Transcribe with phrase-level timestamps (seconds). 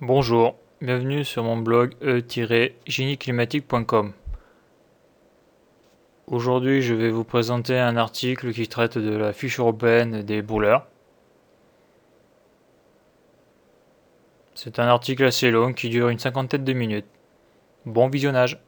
[0.00, 4.12] Bonjour, bienvenue sur mon blog e-génieclimatique.com.
[6.28, 10.86] Aujourd'hui, je vais vous présenter un article qui traite de la fiche européenne des brûleurs.
[14.54, 17.08] C'est un article assez long qui dure une cinquantaine de minutes.
[17.84, 18.60] Bon visionnage.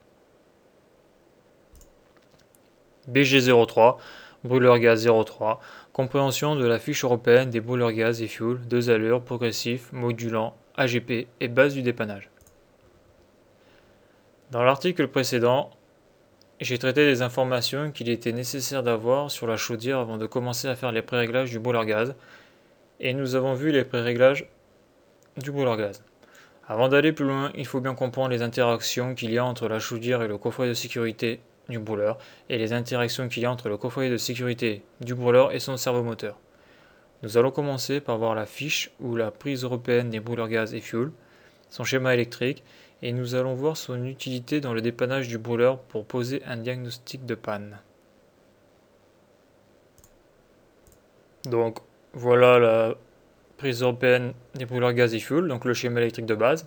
[3.09, 3.99] BG03,
[4.43, 5.61] brûleur gaz 03,
[5.93, 11.29] compréhension de la fiche européenne des brûleurs gaz et fuel, deux allures, progressif, modulant, AGP
[11.41, 12.31] et base du dépannage.
[14.51, 15.71] Dans l'article précédent,
[16.59, 20.77] j'ai traité des informations qu'il était nécessaire d'avoir sur la chaudière avant de commencer à
[20.77, 22.15] faire les pré-réglages du brûleur gaz,
[22.99, 24.49] et nous avons vu les pré-réglages
[25.37, 26.03] du brûleur gaz.
[26.67, 29.81] Avant d'aller plus loin, il faut bien comprendre les interactions qu'il y a entre la
[29.81, 32.17] chaudière et le coffret de sécurité du brûleur,
[32.49, 35.77] et les interactions qu'il y a entre le coffret de sécurité du brûleur et son
[35.77, 36.39] servomoteur.
[37.23, 40.81] Nous allons commencer par voir la fiche ou la prise européenne des brûleurs gaz et
[40.81, 41.11] fuel,
[41.69, 42.65] son schéma électrique,
[43.03, 47.27] et nous allons voir son utilité dans le dépannage du brûleur pour poser un diagnostic
[47.27, 47.79] de panne.
[51.45, 51.79] Donc
[52.13, 52.95] voilà la
[53.57, 56.67] prise européenne des brûleurs gaz et fuel, donc le schéma électrique de base.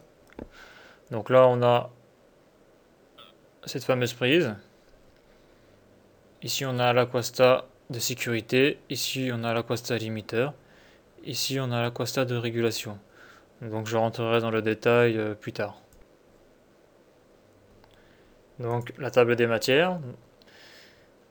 [1.12, 1.92] Donc là on a
[3.66, 4.56] cette fameuse prise.
[6.42, 8.80] Ici on a l'Aquasta de sécurité.
[8.90, 10.54] Ici, on a l'Aquasta limiteur.
[11.24, 13.00] Ici, on a l'Aquasta de régulation.
[13.62, 15.78] Donc, je rentrerai dans le détail euh, plus tard.
[18.60, 20.00] Donc, la table des matières.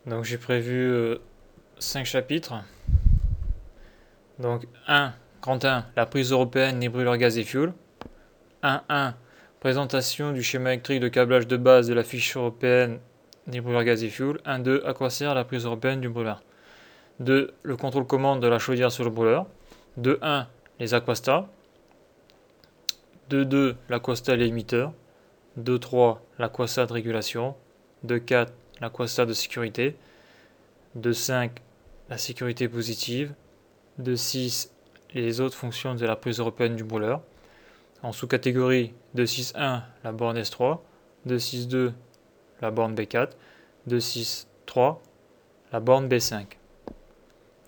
[0.06, 1.18] Donc, j'ai prévu
[1.78, 2.54] 5 euh, chapitres.
[4.38, 7.74] Donc, 1, grand 1, la prise européenne des brûleurs gaz et fuel.
[8.62, 9.12] 1.1,
[9.60, 12.98] présentation du schéma électrique de câblage de base de la fiche européenne
[13.46, 14.38] des brûleurs gaz et fuel.
[14.46, 16.42] 1.2, à quoi sert la prise européenne du brûleur?
[17.20, 17.54] 2.
[17.62, 19.46] Le contrôle commande de la chaudière sur le brûleur.
[20.00, 20.46] 2.1.
[20.78, 21.46] Les aquastas.
[23.30, 23.76] 2.2.
[23.88, 24.92] L'aquasta limiteur.
[25.60, 26.18] 2.3.
[26.38, 27.54] L'aquasta de régulation.
[28.06, 28.48] 2.4.
[28.80, 29.96] L'aquasta de sécurité.
[30.98, 31.50] 2.5.
[32.08, 33.34] La sécurité positive.
[34.00, 34.70] 2.6.
[35.14, 37.20] Les autres fonctions de la prise européenne du brûleur.
[38.02, 39.82] En sous-catégorie 2.6.1.
[40.04, 40.78] La borne S3.
[41.28, 41.92] 2.6.2.
[42.60, 43.30] La borne B4.
[43.88, 44.98] 2.6.3.
[45.72, 46.46] La borne B5.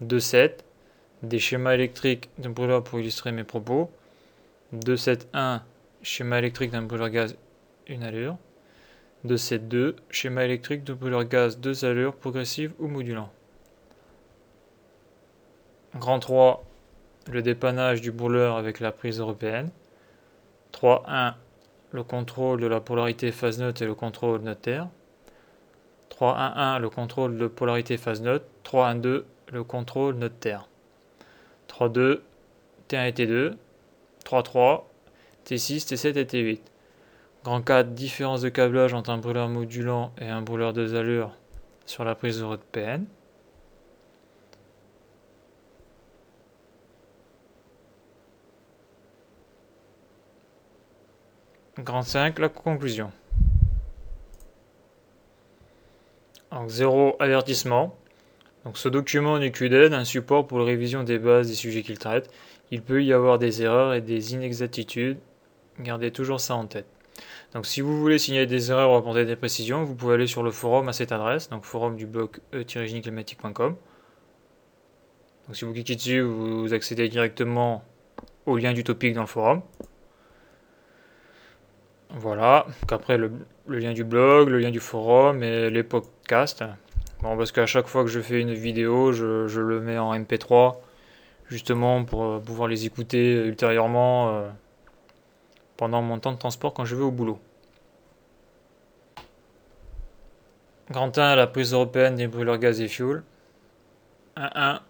[0.02, 0.60] 2.7,
[1.22, 3.90] des schémas électriques d'un brûleur pour illustrer mes propos.
[4.74, 5.60] 2.7.1,
[6.02, 7.36] schéma électrique d'un brûleur gaz,
[7.86, 8.36] une allure.
[9.24, 13.30] 2.7.2, schéma électrique de brûleur gaz, deux allures, progressives ou modulant.
[15.94, 16.64] Grand 3,
[17.30, 19.70] le dépannage du brûleur avec la prise européenne.
[20.72, 21.34] 3.1,
[21.92, 24.88] le contrôle de la polarité phase neutre et le contrôle notaire.
[26.18, 28.46] 3.1.1, le contrôle de polarité phase neutre.
[28.64, 30.68] 3.1.2, le contrôle note terre.
[31.68, 32.20] 3.2,
[32.88, 33.54] T1 et T2.
[34.24, 34.82] 3.3,
[35.46, 36.60] T6, T7 et T8.
[37.42, 41.32] Grand 4, différence de câblage entre un brûleur modulant et un brûleur de allures
[41.84, 43.06] sur la prise européenne.
[51.78, 53.10] Grand 5, la conclusion.
[56.54, 57.96] Donc, zéro avertissement.
[58.64, 61.98] Donc ce document n'est qu'une un support pour la révision des bases des sujets qu'il
[61.98, 62.30] traite.
[62.70, 65.18] Il peut y avoir des erreurs et des inexactitudes.
[65.80, 66.86] Gardez toujours ça en tête.
[67.52, 70.42] Donc si vous voulez signaler des erreurs ou apporter des précisions, vous pouvez aller sur
[70.42, 73.76] le forum à cette adresse, donc forum du blog e-climatique.com.
[75.46, 77.84] Donc si vous cliquez dessus, vous accédez directement
[78.46, 79.60] au lien du topic dans le forum.
[82.16, 82.66] Voilà.
[82.90, 83.32] Après le,
[83.68, 86.64] lien du blog, le lien du forum et les podcasts.
[87.22, 90.76] Bon, parce qu'à chaque fois que je fais une vidéo, je, le mets en MP3,
[91.48, 94.48] justement pour euh, pouvoir les écouter ultérieurement euh,
[95.76, 97.38] pendant mon temps de transport quand je vais au boulot.
[100.90, 103.22] Grand 1, la prise européenne des brûleurs gaz et fuel.
[104.36, 104.80] 1.1,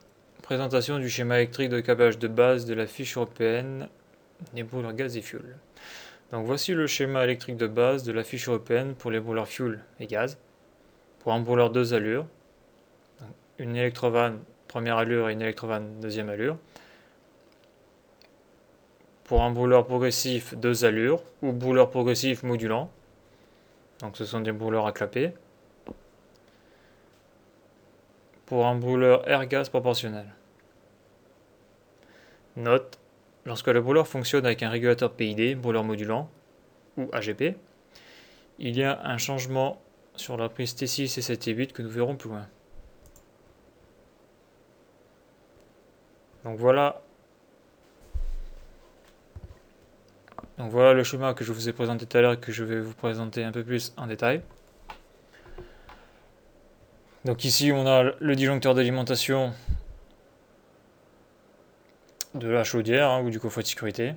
[0.43, 3.89] présentation du schéma électrique de câblage de base de la fiche européenne
[4.53, 5.57] des brûleurs gaz et fuel.
[6.33, 9.85] Donc voici le schéma électrique de base de la fiche européenne pour les brûleurs fuel
[10.01, 10.39] et gaz
[11.25, 12.27] pour un brûleur deux allures,
[13.59, 16.59] une électrovanne première allure et une électrovanne deuxième allure.
[19.25, 22.91] Pour un brûleur progressif deux allures ou brûleur progressif modulant,
[24.01, 25.33] donc ce sont des brûleurs à clapper.
[28.45, 30.27] Pour un brûleur air-gaz proportionnel.
[32.57, 32.99] Note,
[33.45, 36.31] lorsque le brûleur fonctionne avec un régulateur PID, brûleur modulant,
[36.97, 37.57] ou AGP,
[38.59, 39.81] il y a un changement
[40.17, 42.47] sur la prise T6 et 7 et 8 que nous verrons plus loin.
[46.45, 47.03] Donc voilà
[50.59, 52.63] Donc voilà le schéma que je vous ai présenté tout à l'heure et que je
[52.63, 54.41] vais vous présenter un peu plus en détail.
[57.25, 59.53] Donc ici on a le disjoncteur d'alimentation
[62.35, 64.15] de la chaudière hein, ou du coffret de sécurité.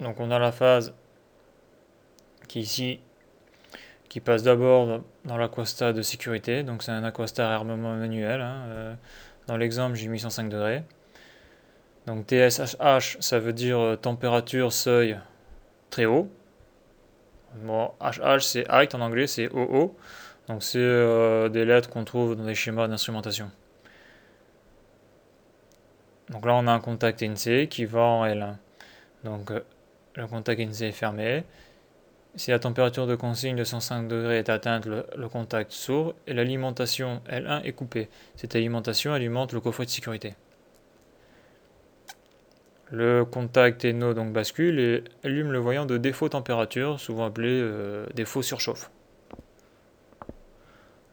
[0.00, 0.94] Donc on a la phase
[2.48, 3.00] qui ici
[4.08, 6.62] qui passe d'abord dans l'aquasta de sécurité.
[6.62, 8.40] Donc c'est un aquasta armement manuel.
[8.40, 8.94] Hein, euh,
[9.46, 10.84] dans l'exemple j'ai mis 105 degrés.
[12.06, 15.18] Donc TSHH, ça veut dire euh, température seuil
[15.90, 16.30] très haut.
[17.62, 19.96] Bon, HH, c'est height en anglais, c'est OO.
[20.48, 23.50] Donc c'est euh, des lettres qu'on trouve dans des schémas d'instrumentation.
[26.30, 28.54] Donc là, on a un contact NC qui va en L1.
[29.24, 29.60] Donc euh,
[30.16, 31.44] le contact NC est fermé.
[32.36, 37.22] Si la température de consigne de 105 degrés est atteinte, le, contact s'ouvre et l'alimentation
[37.28, 38.08] L1 est coupée.
[38.34, 40.34] Cette alimentation alimente le coffret de sécurité.
[42.90, 48.06] Le contact NO donc bascule et allume le voyant de défaut température, souvent appelé euh,
[48.14, 48.90] défaut surchauffe.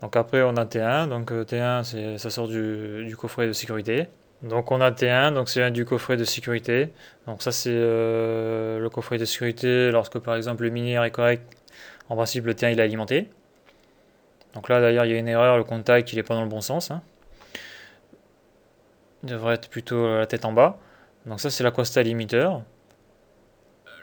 [0.01, 4.07] Donc après on a T1, donc euh, T1 ça sort du, coffret de sécurité.
[4.43, 6.89] Donc on a T1, donc c'est du coffret de sécurité.
[7.27, 11.43] Donc ça c'est euh, le coffret de sécurité lorsque par exemple le minière est correct.
[12.09, 13.29] En principe le T1 il est alimenté.
[14.55, 16.49] Donc là d'ailleurs il y a une erreur, le contact il est pas dans le
[16.49, 16.89] bon sens.
[16.89, 17.03] Hein.
[19.23, 20.79] Il devrait être plutôt la tête en bas.
[21.27, 22.63] Donc ça c'est l'aquasta limiteur.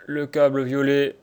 [0.07, 1.17] Le câble violet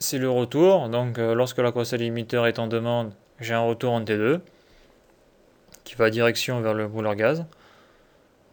[0.00, 0.88] c'est le retour.
[0.88, 4.40] Donc euh, lorsque l'aquasta limiteur est en demande, j'ai un retour en T2
[5.84, 7.46] qui va direction vers le brûleur gaz.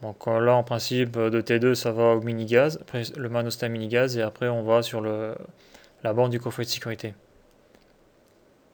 [0.03, 3.69] Donc euh, là en principe de T2 ça va au mini gaz, après le manostat
[3.69, 5.33] mini gaz et après on va sur le,
[6.03, 7.13] la bande du coffret de sécurité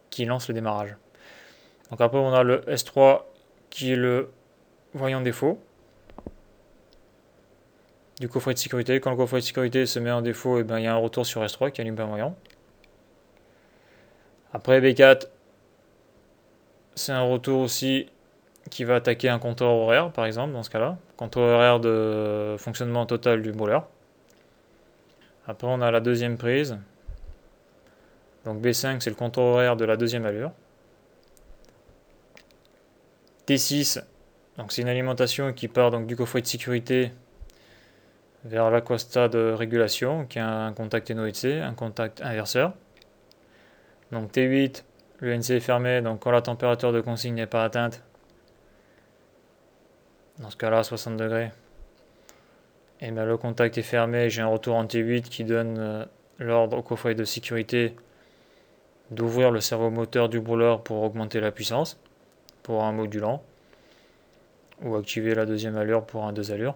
[0.09, 0.95] qui lance le démarrage.
[1.91, 3.21] Donc après on a le S3
[3.69, 4.31] qui est le
[4.95, 5.61] voyant défaut
[8.19, 8.99] du coffret de sécurité.
[8.99, 10.93] Quand le coffret de sécurité se met en défaut, et eh ben, il y a
[10.93, 12.35] un retour sur S3 qui allume pas moyen.
[14.51, 15.27] Après B4,
[16.95, 18.09] c'est un retour aussi
[18.69, 20.97] qui va attaquer un compteur horaire, par exemple, dans ce cas-là.
[21.17, 23.87] Compteur horaire de fonctionnement total du brûleur.
[25.47, 26.77] Après, on a la deuxième prise.
[28.45, 30.51] Donc B5, c'est le compteur horaire de la deuxième allure.
[33.47, 34.03] T6,
[34.57, 37.11] donc c'est une alimentation qui part donc du coffret de sécurité
[38.45, 42.73] vers l'aquasta de régulation qui a un contact NOIC, un contact inverseur.
[44.11, 44.83] Donc T8,
[45.19, 48.03] le est fermé, donc quand la température de consigne n'est pas atteinte,
[50.39, 51.51] dans ce cas-là 60 degrés,
[53.01, 56.05] et bien le contact est fermé, j'ai un retour en T8 qui donne euh,
[56.39, 57.95] l'ordre au coffret de sécurité
[59.11, 61.99] d'ouvrir le servomoteur du brûleur pour augmenter la puissance
[62.63, 63.41] pour un modulant
[64.81, 66.75] ou activer la deuxième allure pour un deux allures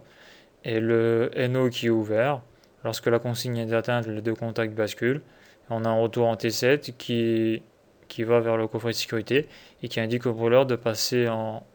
[0.63, 2.41] et le NO qui est ouvert.
[2.83, 5.21] Lorsque la consigne est atteinte, les deux contacts basculent.
[5.69, 7.63] On a un retour en T7 qui,
[8.07, 9.47] qui va vers le coffret de sécurité
[9.81, 11.65] et qui indique au brûleur de passer en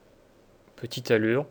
[0.76, 1.46] petite allure,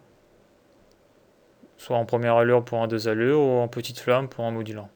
[1.78, 4.90] soit en première allure pour un deux allures ou en petite flamme pour un modulant.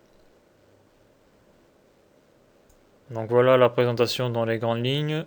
[3.12, 5.26] Donc voilà la présentation dans les grandes lignes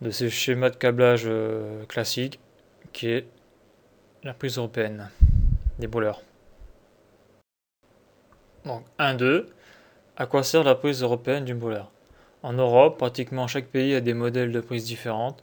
[0.00, 2.40] de ce schéma de câblage euh, classique
[2.92, 3.26] qui est
[4.22, 5.10] la prise européenne
[5.78, 6.22] des brûleurs.
[8.64, 9.48] Donc 1, 2.
[10.16, 11.90] À quoi sert la prise européenne d'une brûleur
[12.42, 15.42] En Europe, pratiquement chaque pays a des modèles de prise différentes.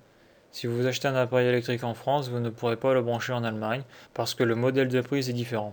[0.52, 3.44] Si vous achetez un appareil électrique en France, vous ne pourrez pas le brancher en
[3.44, 5.72] Allemagne parce que le modèle de prise est différent.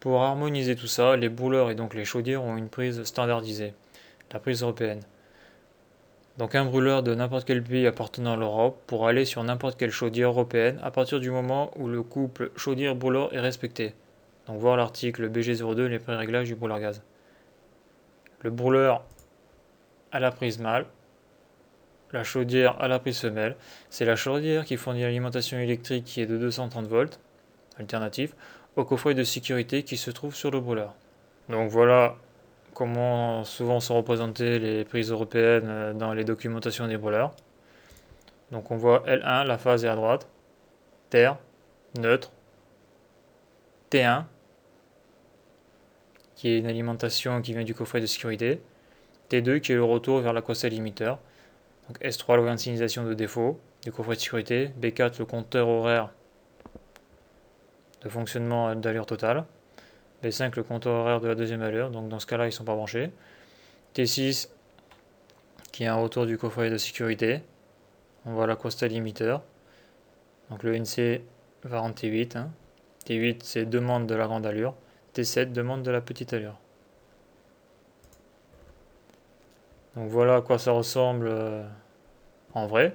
[0.00, 3.74] Pour harmoniser tout ça, les brûleurs et donc les chaudières ont une prise standardisée,
[4.32, 5.02] la prise européenne.
[6.38, 9.90] Donc un brûleur de n'importe quel pays appartenant à l'Europe pourra aller sur n'importe quelle
[9.90, 13.94] chaudière européenne à partir du moment où le couple chaudière-brûleur est respecté.
[14.46, 17.02] Donc voir l'article BG02, les pré-réglages du brûleur gaz.
[18.40, 19.02] Le brûleur
[20.12, 20.86] à la prise mâle,
[22.16, 23.56] la chaudière à la prise femelle.
[23.90, 27.20] C'est la chaudière qui fournit l'alimentation électrique qui est de 230 volts,
[27.78, 28.34] alternatif,
[28.76, 30.94] au coffret de sécurité qui se trouve sur le brûleur.
[31.50, 32.16] Donc voilà
[32.74, 37.32] comment souvent sont représentées les prises européennes euh, dans les documentations des brûleurs.
[38.50, 40.26] Donc on voit L1, la phase est à droite,
[41.10, 41.36] terre,
[41.98, 42.32] neutre,
[43.90, 44.24] T1,
[46.34, 48.60] qui est une alimentation qui vient du coffret de sécurité,
[49.30, 51.18] T2 qui est le retour vers la l'aquasta limiteur,
[51.88, 56.10] donc S3 la de défaut du coffret de sécurité, B4 le compteur horaire
[58.02, 59.44] de fonctionnement d'allure totale,
[60.22, 62.64] B5 le compteur horaire de la deuxième allure, donc dans ce cas-là ils ne sont
[62.64, 63.10] pas branchés.
[63.94, 64.48] T6
[65.72, 67.42] qui est un retour du coffret de sécurité.
[68.24, 69.42] On voit la costa limiteur.
[70.50, 71.20] Donc le NC
[71.64, 72.46] va en T8.
[73.06, 74.74] T8 c'est demande de la grande allure.
[75.14, 76.58] T7 demande de la petite allure.
[79.96, 81.66] Donc voilà à quoi ça ressemble euh,
[82.52, 82.94] en vrai.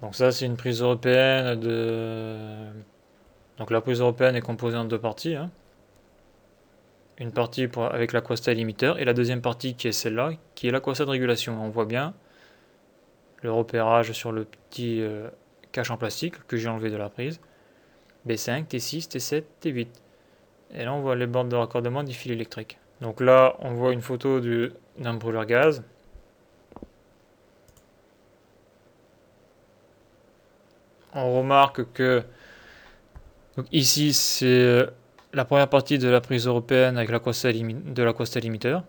[0.00, 2.36] Donc ça c'est une prise européenne de...
[3.58, 5.34] Donc la prise européenne est composée en deux parties.
[5.34, 5.50] Hein.
[7.18, 10.70] Une partie pour, avec l'aquasta limiteur et la deuxième partie qui est celle-là, qui est
[10.70, 11.62] l'aquasta de régulation.
[11.62, 12.14] On voit bien
[13.42, 15.28] le repérage sur le petit euh,
[15.72, 17.40] cache en plastique que j'ai enlevé de la prise.
[18.26, 19.88] B5, T6, T7, T8.
[20.74, 22.78] Et là on voit les bornes de raccordement du fil électrique.
[23.00, 25.82] Donc là on voit une photo d'un brûleur gaz.
[31.14, 32.22] On remarque que
[33.72, 34.86] ici c'est euh,
[35.32, 38.84] la première partie de la prise européenne avec la de la Costa limiteur.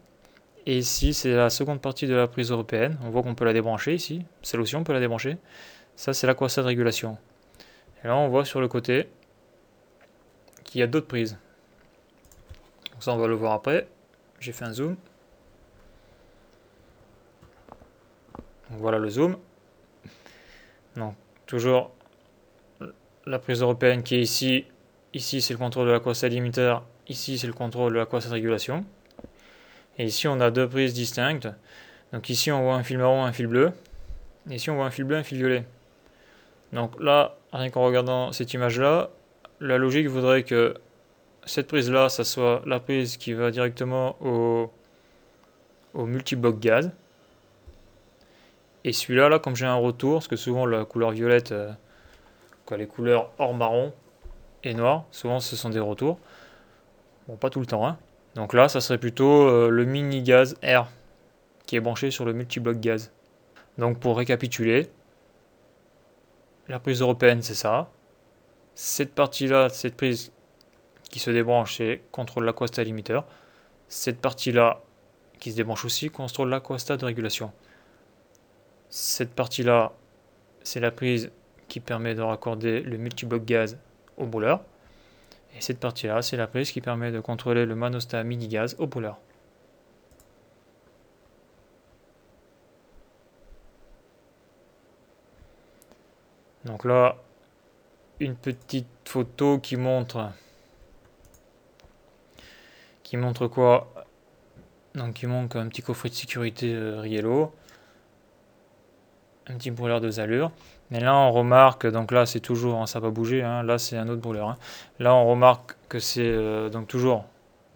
[0.68, 2.98] Et ici, c'est la seconde partie de la prise européenne.
[3.06, 4.26] On voit qu'on peut la débrancher ici.
[4.42, 5.38] Celle aussi, on peut la débrancher.
[5.96, 7.18] Ça, c'est la de régulation.
[8.04, 9.08] Et là, on voit sur le côté
[10.66, 11.38] qu'il y a d'autres prises.
[12.92, 13.88] Donc ça, on va le voir après.
[14.40, 14.96] J'ai fait un zoom.
[18.70, 19.38] voilà le zoom.
[20.96, 21.16] Donc,
[21.46, 21.92] toujours
[23.26, 24.66] la prise européenne qui est ici.
[25.14, 26.86] Ici, c'est le contrôle de la costa limiteur.
[27.08, 28.86] Ici, c'est le contrôle de la de régulation.
[29.98, 31.48] Et ici, on a deux prises distinctes.
[32.14, 33.72] Donc ici, on voit un fil marron, un fil bleu.
[34.50, 35.66] Et ici, on voit un fil bleu, un fil violet.
[36.74, 39.10] Donc là, rien qu'en regardant cette image-là,
[39.60, 40.76] la logique voudrait que
[41.48, 44.72] cette prise-là, ça soit la prise qui va directement au,
[45.94, 46.92] au multibloc gaz.
[48.84, 51.72] Et celui-là, là, comme j'ai un retour, parce que souvent la couleur violette, euh,
[52.78, 53.94] les couleurs hors marron
[54.64, 56.20] et noir, souvent ce sont des retours.
[57.28, 57.98] Bon, pas tout le temps, hein.
[58.36, 60.88] Donc là, ça serait plutôt euh, le mini gaz R
[61.66, 63.12] qui est branché sur le multibloc gaz.
[63.78, 64.90] Donc pour récapituler,
[66.68, 67.90] la prise européenne, c'est ça.
[68.76, 70.32] Cette partie-là, cette prise
[71.10, 73.26] qui se débranche, c'est contrôle l'aquasta limiteur.
[73.88, 74.82] Cette partie-là,
[75.40, 77.52] qui se débranche aussi, contrôle l'aquasta de régulation.
[78.90, 79.94] Cette partie-là,
[80.64, 81.32] c'est la prise
[81.68, 83.78] qui permet de raccorder le multibloc gaz
[84.18, 84.62] au brûleur.
[85.56, 89.18] Et cette partie-là, c'est la prise qui permet de contrôler le manostat mini-gaz au brûleur.
[96.66, 97.16] Donc là,
[98.20, 100.32] une petite photo qui montre
[103.08, 103.88] qui montre quoi?
[104.94, 107.54] Donc il manque un petit coffret de sécurité euh, Riello,
[109.48, 110.52] un petit brûleur de allures.
[110.92, 113.96] Mais là, on remarque, donc là, c'est toujours, hein, ça va bouger, hein, là, c'est
[113.96, 114.50] un autre brûleur.
[114.50, 114.58] Hein.
[115.00, 117.24] Là, on remarque que c'est euh, donc toujours.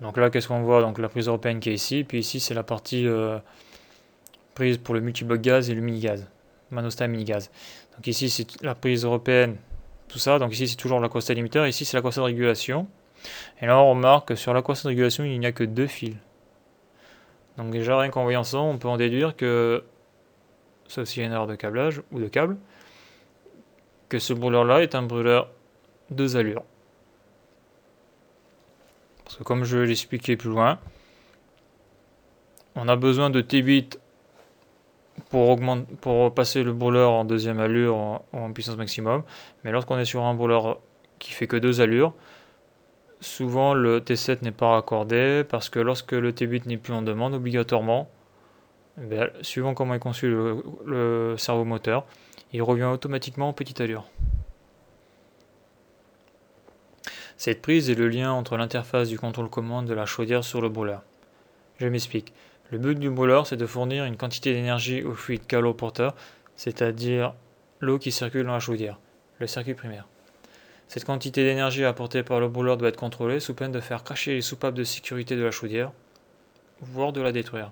[0.02, 0.82] Donc là, qu'est-ce qu'on voit?
[0.82, 3.38] Donc la prise européenne qui est ici, puis ici, c'est la partie euh,
[4.54, 6.28] prise pour le multibloc gaz et le mini-gaz,
[6.72, 7.52] manostat mini-gaz.
[7.96, 9.56] Donc ici, c'est la prise européenne,
[10.10, 10.40] tout ça.
[10.40, 12.86] Donc ici, c'est toujours la l'aquasta limiteur, ici, c'est la de régulation.
[13.62, 16.16] Et là, on remarque que sur l'aquasta de régulation, il n'y a que deux fils.
[17.58, 19.84] Donc déjà, rien qu'en voyant ça, on peut en déduire que,
[20.88, 22.58] sauf s'il une erreur de câblage ou de câble,
[24.10, 25.50] que ce brûleur-là est un brûleur
[26.10, 26.64] deux allures.
[29.24, 30.80] Parce que comme je vais l'expliquer plus loin,
[32.76, 33.98] on a besoin de T8
[35.30, 35.60] pour,
[36.02, 39.24] pour passer le brûleur en deuxième allure en, en puissance maximum.
[39.64, 40.80] Mais lorsqu'on est sur un brûleur
[41.20, 42.14] qui fait que deux allures,
[43.22, 47.34] souvent le T7 n'est pas raccordé parce que lorsque le T8 n'est plus en demande,
[47.34, 48.10] obligatoirement,
[49.00, 52.06] eh suivant comment est conçu le, le cerveau moteur,
[52.52, 54.06] il revient automatiquement en petite allure.
[57.38, 61.02] Cette prise est le lien entre l'interface du contrôle-commande de la chaudière sur le brûleur.
[61.80, 62.34] Je m'explique.
[62.70, 66.16] Le but du brûleur, c'est de fournir une quantité d'énergie au fluide caloporteur,
[66.56, 67.34] c'est-à-dire
[67.80, 69.00] l'eau qui circule dans la chaudière,
[69.40, 70.08] le circuit primaire.
[70.92, 74.34] Cette quantité d'énergie apportée par le brûleur doit être contrôlée sous peine de faire cracher
[74.34, 75.94] les soupapes de sécurité de la chaudière,
[76.82, 77.72] voire de la détruire.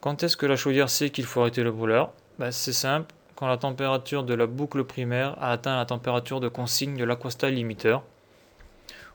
[0.00, 3.46] Quand est-ce que la chaudière sait qu'il faut arrêter le brûleur ben, C'est simple, quand
[3.46, 8.02] la température de la boucle primaire a atteint la température de consigne de l'aquastat limiteur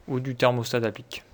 [0.07, 1.25] ou du thermostat d'applique.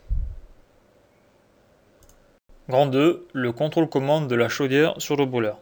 [2.68, 3.28] Grand 2.
[3.32, 5.60] Le contrôle commande de la chaudière sur le brûleur.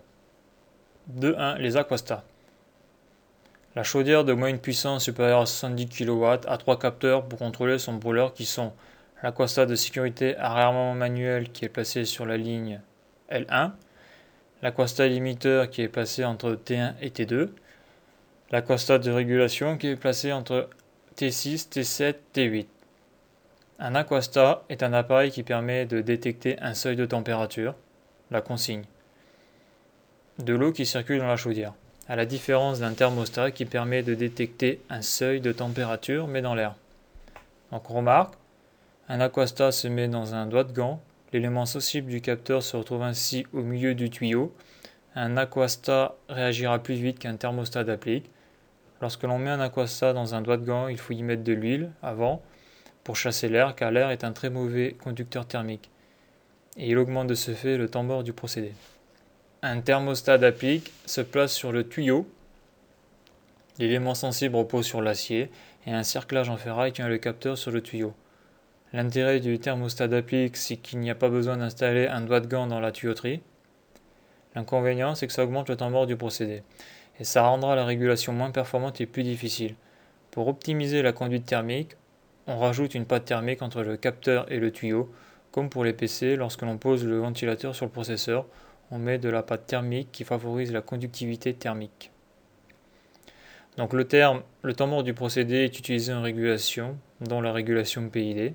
[1.19, 1.57] 2.1.
[1.57, 2.23] Les aquastats.
[3.75, 7.95] La chaudière de moyenne puissance supérieure à 70 kW a trois capteurs pour contrôler son
[7.95, 8.71] brûleur qui sont
[9.21, 12.79] l'aquastat de sécurité à réarmement manuel qui est placé sur la ligne
[13.29, 13.71] L1,
[14.61, 17.49] l'aquastat limiteur qui est placé entre T1 et T2,
[18.51, 20.69] l'aquastat de régulation qui est placé entre
[21.17, 22.67] T6, T7, T8.
[23.79, 27.75] Un aquastat est un appareil qui permet de détecter un seuil de température,
[28.31, 28.85] la consigne,
[30.39, 31.73] de l'eau qui circule dans la chaudière,
[32.07, 36.55] à la différence d'un thermostat qui permet de détecter un seuil de température mais dans
[36.55, 36.75] l'air.
[37.71, 38.35] Donc remarque,
[39.09, 41.01] un aquasta se met dans un doigt de gant,
[41.33, 44.53] l'élément sensible du capteur se retrouve ainsi au milieu du tuyau.
[45.15, 48.29] Un aquasta réagira plus vite qu'un thermostat d'applique.
[49.01, 51.53] Lorsque l'on met un aquasta dans un doigt de gant, il faut y mettre de
[51.53, 52.41] l'huile avant
[53.03, 55.89] pour chasser l'air car l'air est un très mauvais conducteur thermique
[56.77, 58.73] et il augmente de ce fait le temps du procédé.
[59.67, 62.27] Un thermostat d'applique se place sur le tuyau.
[63.79, 65.49] L'élément sensible repose sur l'acier
[65.87, 68.13] et un cerclage en ferraille tient le capteur sur le tuyau.
[68.93, 72.67] L'intérêt du thermostat d'applique, c'est qu'il n'y a pas besoin d'installer un doigt de gant
[72.67, 73.41] dans la tuyauterie.
[74.53, 76.61] L'inconvénient, c'est que ça augmente le temps mort du procédé,
[77.19, 79.73] et ça rendra la régulation moins performante et plus difficile.
[80.29, 81.95] Pour optimiser la conduite thermique,
[82.45, 85.11] on rajoute une pâte thermique entre le capteur et le tuyau.
[85.51, 88.45] Comme pour les PC, lorsque l'on pose le ventilateur sur le processeur,
[88.95, 92.11] on met de la pâte thermique qui favorise la conductivité thermique.
[93.75, 94.41] Donc le terme
[94.77, 98.53] temps mort du procédé est utilisé en régulation, dans la régulation PID.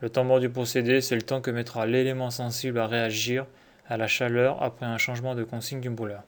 [0.00, 3.46] Le temps mort du procédé, c'est le temps que mettra l'élément sensible à réagir
[3.86, 6.22] à la chaleur après un changement de consigne du brûleur.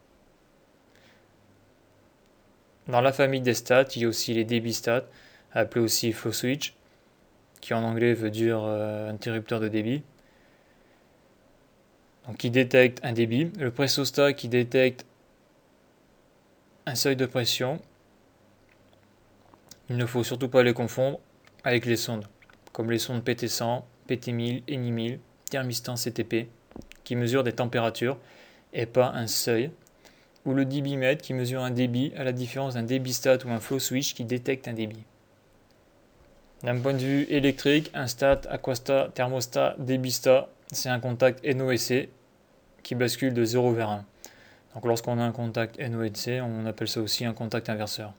[2.88, 5.06] Dans la famille des stats, il y a aussi les débits stats,
[5.52, 6.75] appelés aussi flow switch,
[7.62, 10.02] qui en anglais veut dire euh, interrupteur de débit.
[12.26, 13.50] Donc qui détecte un débit.
[13.59, 15.07] Le pressostat qui détecte
[16.87, 17.81] un seuil de pression.
[19.91, 21.21] Il ne faut surtout pas les confondre
[21.64, 22.26] avec les sondes
[22.73, 25.19] comme les sondes PT100, PT1000, ENI1000,
[25.50, 26.49] thermistan CTP,
[27.05, 28.19] qui mesurent des températures
[28.73, 29.71] et pas un seuil,
[30.45, 33.79] ou le débitmètre qui mesure un débit à la différence d'un débitstat ou un flow
[33.79, 35.05] switch qui détecte un débit.
[36.62, 42.09] D'un point de vue électrique, un stat, aquastat, thermostat, débitstat, c'est un contact NOSC
[42.83, 44.05] qui bascule de 0 vers 1.
[44.75, 48.13] Donc lorsqu'on a un contact NOSC, on appelle ça aussi un contact inverseur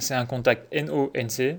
[0.00, 1.58] c'est un contact NO-NC.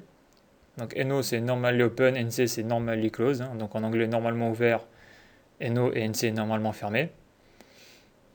[0.77, 3.41] Donc NO c'est normally open, NC c'est normally closed.
[3.41, 3.55] Hein.
[3.55, 4.85] donc en anglais normalement ouvert,
[5.61, 7.09] NO et NC normalement fermé.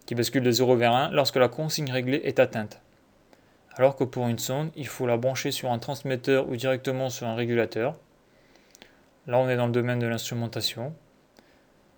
[0.07, 2.81] Qui bascule de 0 vers 1 lorsque la consigne réglée est atteinte.
[3.77, 7.27] Alors que pour une sonde, il faut la brancher sur un transmetteur ou directement sur
[7.27, 7.99] un régulateur.
[9.27, 10.95] Là on est dans le domaine de l'instrumentation.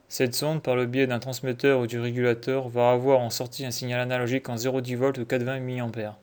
[0.09, 3.73] Cette sonde, par le biais d'un transmetteur ou du régulateur, va avoir en sortie un
[3.73, 6.19] signal analogique en 0,10 volts ou 420 mA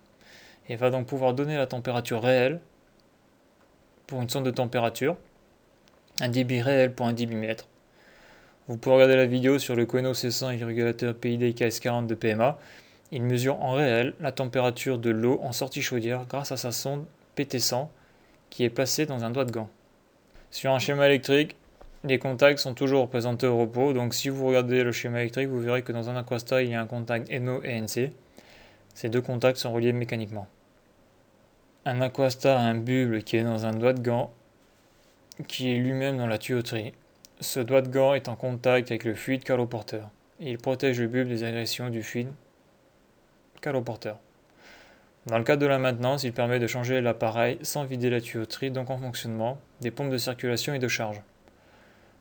[0.69, 2.61] et va donc pouvoir donner la température réelle
[4.07, 5.17] pour une sonde de température,
[6.21, 7.67] un débit réel pour un débitmètre.
[8.67, 12.15] Vous pouvez regarder la vidéo sur le Kono C100 et le régulateur PID KS40 de
[12.15, 12.57] PMA.
[13.11, 17.05] Il mesure en réel la température de l'eau en sortie chaudière grâce à sa sonde
[17.37, 17.89] PT100
[18.49, 19.69] qui est placée dans un doigt de gant.
[20.53, 21.55] Sur un schéma électrique,
[22.03, 25.59] les contacts sont toujours représentés au repos, donc si vous regardez le schéma électrique, vous
[25.59, 28.11] verrez que dans un Aquasta, il y a un contact NO et NC.
[28.93, 30.47] Ces deux contacts sont reliés mécaniquement.
[31.85, 34.31] Un aquastar a un bulbe qui est dans un doigt de gant
[35.47, 36.93] qui est lui-même dans la tuyauterie.
[37.39, 40.11] Ce doigt de gant est en contact avec le fluide caloporteur.
[40.39, 42.31] Il protège le bulbe des agressions du fluide
[43.59, 44.19] caloporteur.
[45.27, 48.71] Dans le cadre de la maintenance, il permet de changer l'appareil sans vider la tuyauterie,
[48.71, 51.21] donc en fonctionnement, des pompes de circulation et de charge.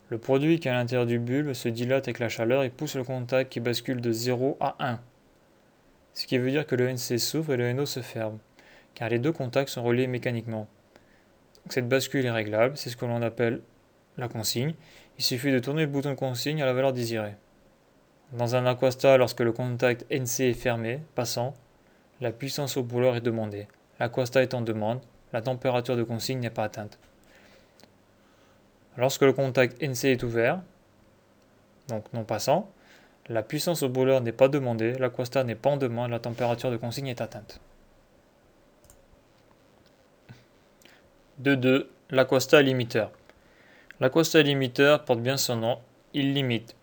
[0.08, 2.96] Le produit qui est à l'intérieur du bulbe se dilate avec la chaleur et pousse
[2.96, 5.00] le contact qui bascule de 0 à 1
[6.14, 8.38] ce qui veut dire que le NC s'ouvre et le NO se ferme,
[8.94, 10.68] car les deux contacts sont reliés mécaniquement.
[11.68, 13.60] cette bascule est réglable, c'est ce que l'on appelle
[14.18, 14.74] la consigne.
[15.18, 17.36] Il suffit de tourner le bouton de consigne à la valeur désirée.
[18.32, 21.54] Dans un aquasta, lorsque le contact NC est fermé, passant,
[22.22, 23.66] la puissance au brûleur est demandée.
[23.98, 25.00] L'aquasta est en demande,
[25.32, 26.98] la température de consigne n'est pas atteinte.
[28.96, 30.60] Lorsque le contact NC est ouvert,
[31.88, 32.70] donc non passant,
[33.28, 36.76] la puissance au brûleur n'est pas demandée, l'aquasta n'est pas en demande, la température de
[36.76, 37.60] consigne est atteinte.
[41.42, 41.86] 2.2.
[42.10, 43.10] L'aquasta limiteur.
[43.98, 45.78] L'aquasta limiteur porte bien son nom,
[46.14, 46.76] il limite.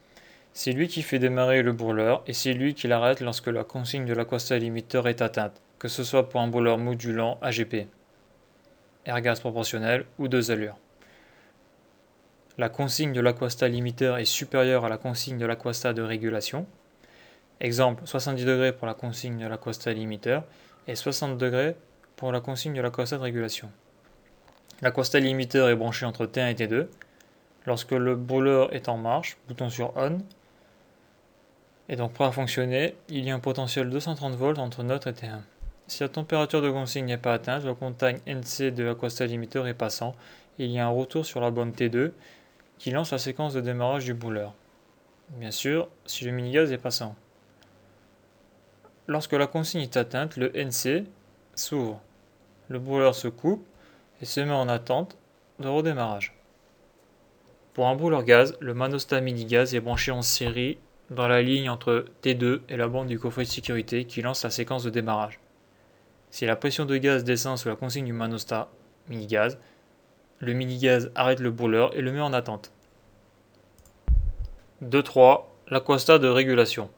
[0.53, 4.05] C'est lui qui fait démarrer le brûleur et c'est lui qui l'arrête lorsque la consigne
[4.05, 7.87] de l'aquasta limiteur est atteinte, que ce soit pour un brûleur modulant AGP,
[9.05, 10.77] air gaz proportionnel ou deux allures
[12.59, 16.67] la consigne de l'aquasta limiteur est supérieure à la consigne de l'aquasta de régulation.
[17.61, 20.43] Exemple 70 degrés pour la consigne de l'aquasta limiteur
[20.85, 21.77] et 60 degrés
[22.17, 23.71] pour la consigne de l'aquasta de régulation.
[24.81, 26.87] L'aquasta limiteur est branché entre T1 et T2.
[27.65, 30.17] Lorsque le brûleur est en marche, bouton sur ON,
[31.89, 35.11] est donc prêt à fonctionner, il y a un potentiel 230 volts entre neutre et
[35.11, 35.39] T1.
[35.87, 39.73] Si la température de consigne n'est pas atteinte, le contact NC de l'aquasta limiteur est
[39.73, 40.15] passant,
[40.59, 42.11] il y a un retour sur la bande T2
[42.77, 44.53] qui lance la séquence de démarrage du brûleur.
[45.29, 47.15] Bien sûr, si le mini-gaz est passant.
[49.07, 51.05] Lorsque la consigne est atteinte, le NC
[51.55, 51.99] s'ouvre.
[52.67, 53.65] le brûleur se coupe
[54.21, 55.17] et se met en attente
[55.59, 56.35] de redémarrage.
[57.73, 60.77] Pour un brûleur gaz, le manostat mini-gaz est branché en série
[61.09, 64.49] dans la ligne entre T2 et la bande du coffret de sécurité qui lance la
[64.49, 65.39] séquence de démarrage.
[66.29, 68.69] Si la pression de gaz descend sous la consigne du manostat
[69.07, 69.57] mini-gaz,
[70.39, 72.71] le mini-gaz arrête le brûleur et le met en attente.
[74.83, 75.43] 2.3.
[75.67, 76.89] L'aquastat de régulation.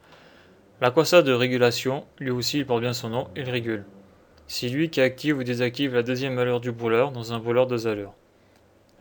[0.82, 3.86] L'aquastat de régulation, lui aussi il porte bien son nom, il régule.
[4.48, 7.88] C'est lui qui active ou désactive la deuxième allure du brûleur dans un brûleur deux
[7.88, 8.14] allures.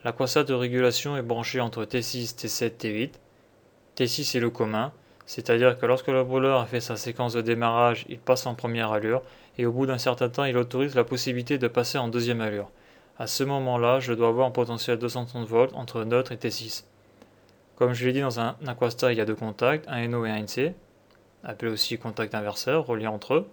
[0.05, 3.11] L'aquastat de régulation est branché entre T6, T7, T8.
[3.97, 4.93] T6 est le commun,
[5.31, 8.91] c'est-à-dire que lorsque le brûleur a fait sa séquence de démarrage, il passe en première
[8.91, 9.23] allure,
[9.59, 12.69] et au bout d'un certain temps, il autorise la possibilité de passer en deuxième allure.
[13.17, 16.83] À ce moment-là, je dois avoir un potentiel 230 volts entre neutre et T6.
[17.77, 20.31] Comme je l'ai dit dans un aquastat, il y a deux contacts, un NO et
[20.31, 20.75] un NC,
[21.45, 23.49] appelé aussi contact inverseur, reliés entre eux.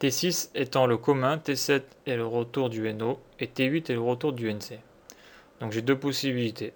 [0.00, 4.32] T6 étant le commun, T7 est le retour du NO et T8 est le retour
[4.32, 4.78] du NC.
[5.60, 6.74] Donc j'ai deux possibilités.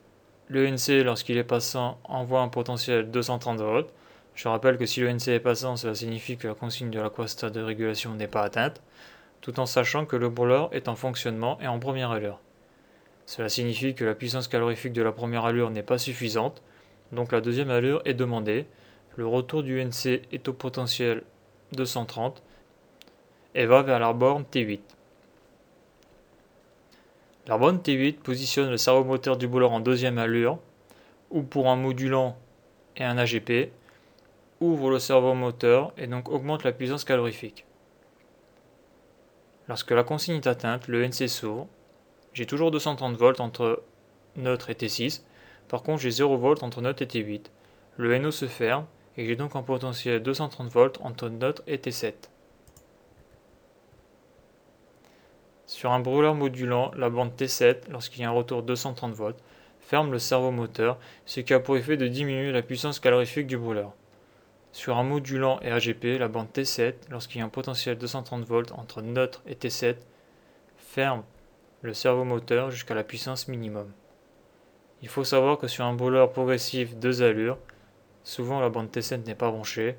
[0.49, 3.93] Le NC, lorsqu'il est passant, envoie un potentiel 230 volts.
[4.37, 7.51] Je rappelle que si le NC est passant, cela signifie que la consigne de l'aquastat
[7.51, 8.81] de régulation n'est pas atteinte,
[9.41, 12.39] tout en sachant que le brûleur est en fonctionnement et en première allure.
[13.27, 16.63] Cela signifie que la puissance calorifique de la première allure n'est pas suffisante,
[17.11, 18.67] donc la deuxième allure est demandée.
[19.17, 21.25] Le retour du NC est au potentiel
[21.73, 22.41] 230
[23.57, 24.96] et va vers la borne T8.
[27.49, 30.59] La borne T8 positionne le servomoteur du brûleur en deuxième allure,
[31.31, 32.37] ou pour un modulant
[32.97, 33.71] et un AGP,
[34.61, 37.65] ouvre le servomoteur et donc augmente la puissance calorifique.
[39.69, 41.69] Lorsque la consigne est atteinte, le NC s'ouvre.
[42.33, 43.83] J'ai toujours 230 volts entre
[44.37, 45.23] neutre et T6.
[45.69, 47.47] Par contre, j'ai 0 volts entre neutre et T8.
[47.97, 52.13] Le NO se ferme et j'ai donc un potentiel 230 volts entre neutre et T7.
[55.67, 59.43] Sur un brûleur modulant, la bande T7, lorsqu'il y a un retour 230 volts,
[59.81, 63.93] ferme le servomoteur, ce qui a pour effet de diminuer la puissance calorifique du brûleur.
[64.71, 68.73] Sur un modulant et AGP, la bande T7, lorsqu'il y a un potentiel 230 volts
[68.73, 69.97] entre neutre et T7,
[70.77, 71.25] ferme
[71.83, 73.91] le servomoteur jusqu'à la puissance minimum.
[75.03, 77.59] Il faut savoir que sur un brûleur progressif 2 allures,
[78.23, 79.97] souvent la bande T7 n'est pas branchée,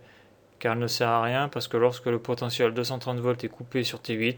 [0.59, 3.83] car elle ne sert à rien parce que lorsque le potentiel 230 volts est coupé
[3.83, 4.37] sur T8,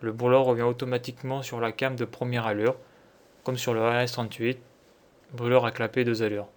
[0.00, 2.76] le brûleur revient automatiquement sur la cam de première allure,
[3.42, 4.58] comme sur le RS38,
[5.32, 6.48] brûleur à clapet 2 allures.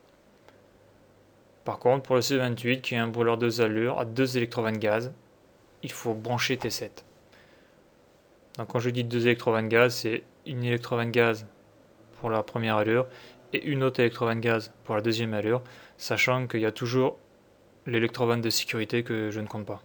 [1.66, 5.14] Par contre, pour le C28, qui est un brûleur 2 allures à 2 électrovannes gaz,
[5.84, 6.90] il faut brancher T7.
[8.58, 11.46] Donc quand je dis 2 électrovannes gaz, c'est une électrovanne gaz
[12.20, 13.06] pour la première allure
[13.54, 15.62] et une autre électrovanne gaz pour la deuxième allure,
[15.98, 17.18] sachant qu'il y a toujours
[17.86, 19.82] l'électrovanne de sécurité que je ne compte pas.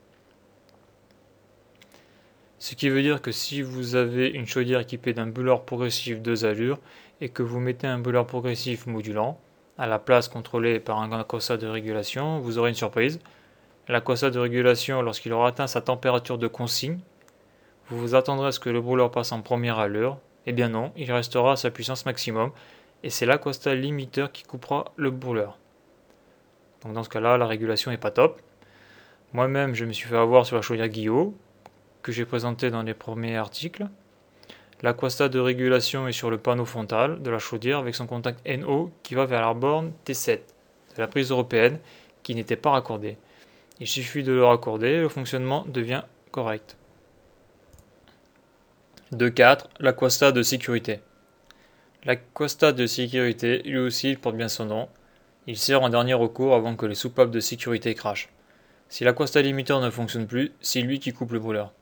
[2.62, 6.44] Ce qui veut dire que si vous avez une chaudière équipée d'un brûleur progressif 2
[6.44, 6.79] allures
[7.20, 9.37] et que vous mettez un brûleur progressif modulant
[9.79, 13.18] à la place contrôlée par un aquastat de régulation, vous aurez une surprise.
[13.88, 17.01] L'aquastat de régulation, lorsqu'il aura atteint sa température de consigne,
[17.88, 20.18] vous vous attendrez à ce que le brûleur passe en première allure.
[20.46, 22.53] Eh bien non, il restera à sa puissance maximum
[23.03, 25.59] et c'est l'aquastat limiteur qui coupera le brûleur.
[26.83, 28.40] Donc dans ce cas-là, la régulation n'est pas top.
[29.33, 31.35] Moi-même, je me suis fait avoir sur la chaudière Guillot
[32.02, 33.86] que j'ai présenté dans les premiers articles.
[34.82, 38.90] L'aquastat de régulation est sur le panneau frontal de la chaudière avec son contact NO
[39.02, 40.40] qui va vers la borne T7
[40.96, 41.78] de la prise européenne
[42.22, 43.16] qui n'était pas raccordée.
[43.80, 46.76] Il suffit de le raccorder, le fonctionnement devient correct.
[49.12, 49.66] 2.4.
[49.80, 51.00] L'aquastat de sécurité.
[52.04, 54.88] L'aquastat de sécurité, lui aussi, porte bien son nom.
[55.46, 58.30] Il sert en dernier recours avant que les soupapes de sécurité crachent.
[58.88, 61.72] Si l'aquastat limiteur ne fonctionne plus, c'est lui qui coupe le brûleur.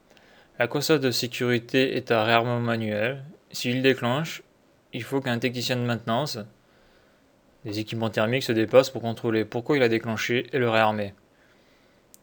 [0.60, 3.24] La console de sécurité est à réarmement manuel?
[3.50, 4.42] S'il déclenche,
[4.92, 6.38] il faut qu'un technicien de maintenance
[7.64, 11.14] des équipements thermiques se dépasse pour contrôler pourquoi il a déclenché et le réarmer.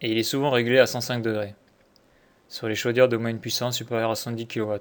[0.02, 1.56] Et il est souvent réglé à 105 degrés.
[2.48, 4.72] Sur les chaudières de moyenne puissance supérieure à 110 kW,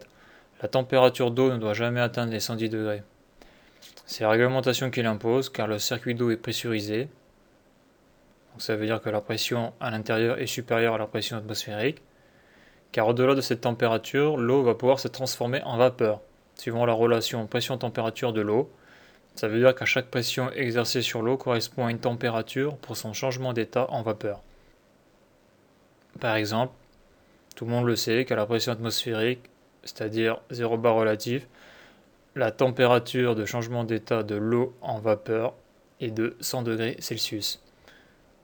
[0.61, 3.03] la température d'eau ne doit jamais atteindre les 110 degrés.
[4.05, 7.09] C'est la réglementation qui l'impose car le circuit d'eau est pressurisé.
[8.53, 12.03] Donc ça veut dire que la pression à l'intérieur est supérieure à la pression atmosphérique
[12.97, 16.23] car au-delà de cette température, l'eau va pouvoir se transformer en vapeur,
[16.55, 18.71] suivant la relation pression-température de l'eau.
[19.35, 23.13] Ça veut dire qu'à chaque pression exercée sur l'eau correspond à une température pour son
[23.13, 24.41] changement d'état en vapeur.
[26.21, 26.73] Par exemple,
[27.55, 29.43] tout le monde le sait qu'à la pression atmosphérique,
[29.83, 31.47] c'est-à-dire 0 bar relatif,
[32.35, 35.53] la température de changement d'état de l'eau en vapeur
[36.01, 37.63] est de 100 degrés Celsius.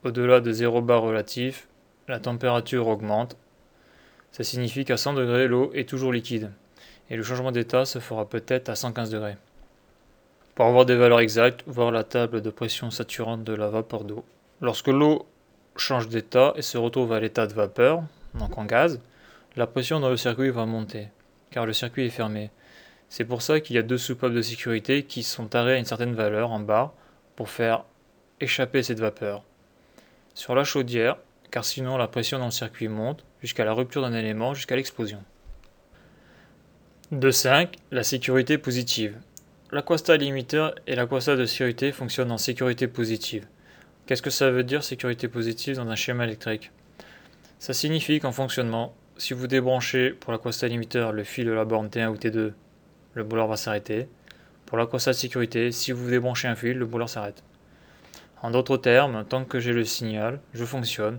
[0.04, 1.68] Au-delà de 0 bar relatif,
[2.06, 3.38] la température augmente
[4.32, 6.50] Ça signifie qu'à 100 degrés, l'eau est toujours liquide.
[7.10, 9.36] Et le changement d'état se fera peut-être à 115 degrés.
[10.54, 14.24] Pour avoir des valeurs exactes, voir la table de pression saturante de la vapeur d'eau.
[14.62, 15.26] Lorsque l'eau
[15.76, 18.02] change d'état et se retrouve à l'état de vapeur,
[18.34, 19.00] donc en gaz,
[19.56, 21.08] la pression dans le circuit va monter,
[21.50, 22.50] car le circuit est fermé.
[23.10, 25.84] C'est pour ça qu'il y a deux soupapes de sécurité qui sont tarées à une
[25.84, 26.94] certaine valeur en bas
[27.36, 27.84] pour faire
[28.40, 29.42] échapper cette vapeur.
[30.34, 31.18] Sur la chaudière,
[31.50, 35.22] car sinon la pression dans le circuit monte jusqu'à la rupture d'un élément, jusqu'à l'explosion.
[37.12, 37.68] 2.5.
[37.90, 39.18] La sécurité positive.
[39.70, 43.46] L'aquasta limiteur et l'aquasta de sécurité fonctionnent en sécurité positive.
[44.06, 46.70] Qu'est-ce que ça veut dire sécurité positive dans un schéma électrique?
[47.58, 51.88] Ça signifie qu'en fonctionnement, si vous débranchez pour l'aquasta limiteur le fil de la borne
[51.88, 52.52] T1 ou T2,
[53.14, 54.08] le bouleur va s'arrêter.
[54.66, 57.42] Pour l'aquasta de sécurité, si vous débranchez un fil, le bouleur s'arrête.
[58.42, 61.18] En d'autres termes, tant que j'ai le signal, je fonctionne.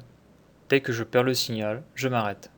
[0.69, 2.49] Dès que je perds le signal, je m'arrête.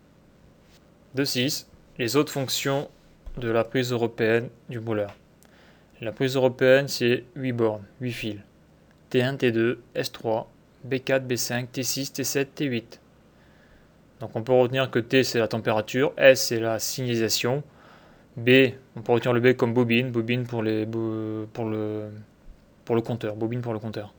[1.18, 1.66] 2.6.
[1.98, 2.90] Les autres fonctions
[3.38, 5.16] de la prise européenne du bouleur.
[6.02, 8.40] La prise européenne, c'est 8 bornes, 8 fils.
[9.12, 10.46] T1, T2, S3,
[10.88, 13.00] B4, B5, T6, T7, T8.
[14.20, 17.64] Donc on peut retenir que T c'est la température, S c'est la signalisation,
[18.38, 18.50] B,
[18.96, 20.98] on peut retenir le B comme bobine, bobine pour le
[23.04, 24.14] compteur, bobine pour le compteur.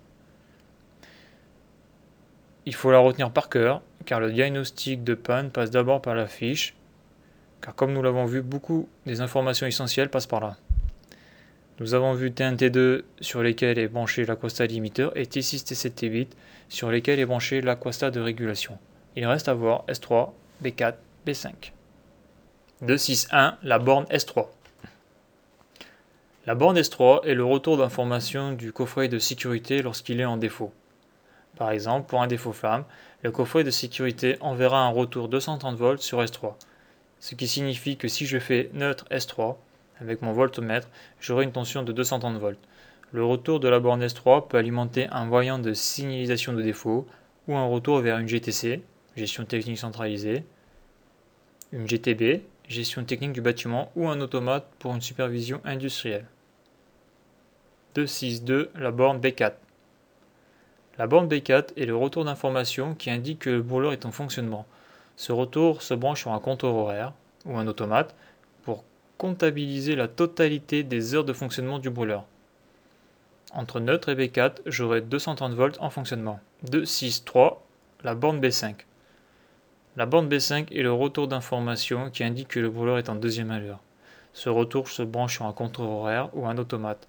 [2.67, 6.27] Il faut la retenir par cœur, car le diagnostic de panne passe d'abord par la
[6.27, 6.75] fiche,
[7.61, 10.57] car comme nous l'avons vu, beaucoup des informations essentielles passent par là.
[11.79, 16.29] Nous avons vu T1, T2 sur lesquels est branché l'aquasta limiteur et T6, T7, T8
[16.69, 18.79] sur lesquels est branché l'aquasta de régulation.
[19.15, 20.31] Il reste à voir S3,
[20.65, 20.95] B4,
[21.27, 21.53] B5.
[22.83, 24.47] 2.6.1 La borne S3.
[26.47, 30.73] La borne S3 est le retour d'information du coffret de sécurité lorsqu'il est en défaut.
[31.57, 32.85] Par exemple, pour un défaut flamme,
[33.23, 36.55] le coffret de sécurité enverra un retour 230 volts sur S3,
[37.19, 39.57] ce qui signifie que si je fais neutre S3,
[40.01, 40.89] avec mon voltmètre,
[41.21, 42.59] j'aurai une tension de 230 volts.
[43.13, 47.07] Le retour de la borne S3 peut alimenter un voyant de signalisation de défaut
[47.49, 48.83] ou un retour vers une GTC,
[49.17, 50.45] gestion technique centralisée,
[51.73, 56.27] une GTB, gestion technique du bâtiment ou un automate pour une supervision industrielle.
[57.95, 59.53] 262, la borne B4.
[60.99, 64.67] La borne B4 est le retour d'information qui indique que le brûleur est en fonctionnement.
[65.17, 67.13] Ce retour se branche sur un compteur horaire
[67.45, 68.15] ou un automate
[69.19, 72.25] comptabiliser la totalité des heures de fonctionnement du brûleur.
[73.53, 76.41] Entre neutre et B4, j'aurai 230 volts en fonctionnement.
[76.71, 77.65] 2, 6, 3,
[78.05, 78.75] la borne B5.
[79.97, 83.51] La borne B5 est le retour d'information qui indique que le brûleur est en deuxième
[83.51, 83.79] allure.
[84.35, 87.09] Ce retour se branche sur un compteur horaire ou un automate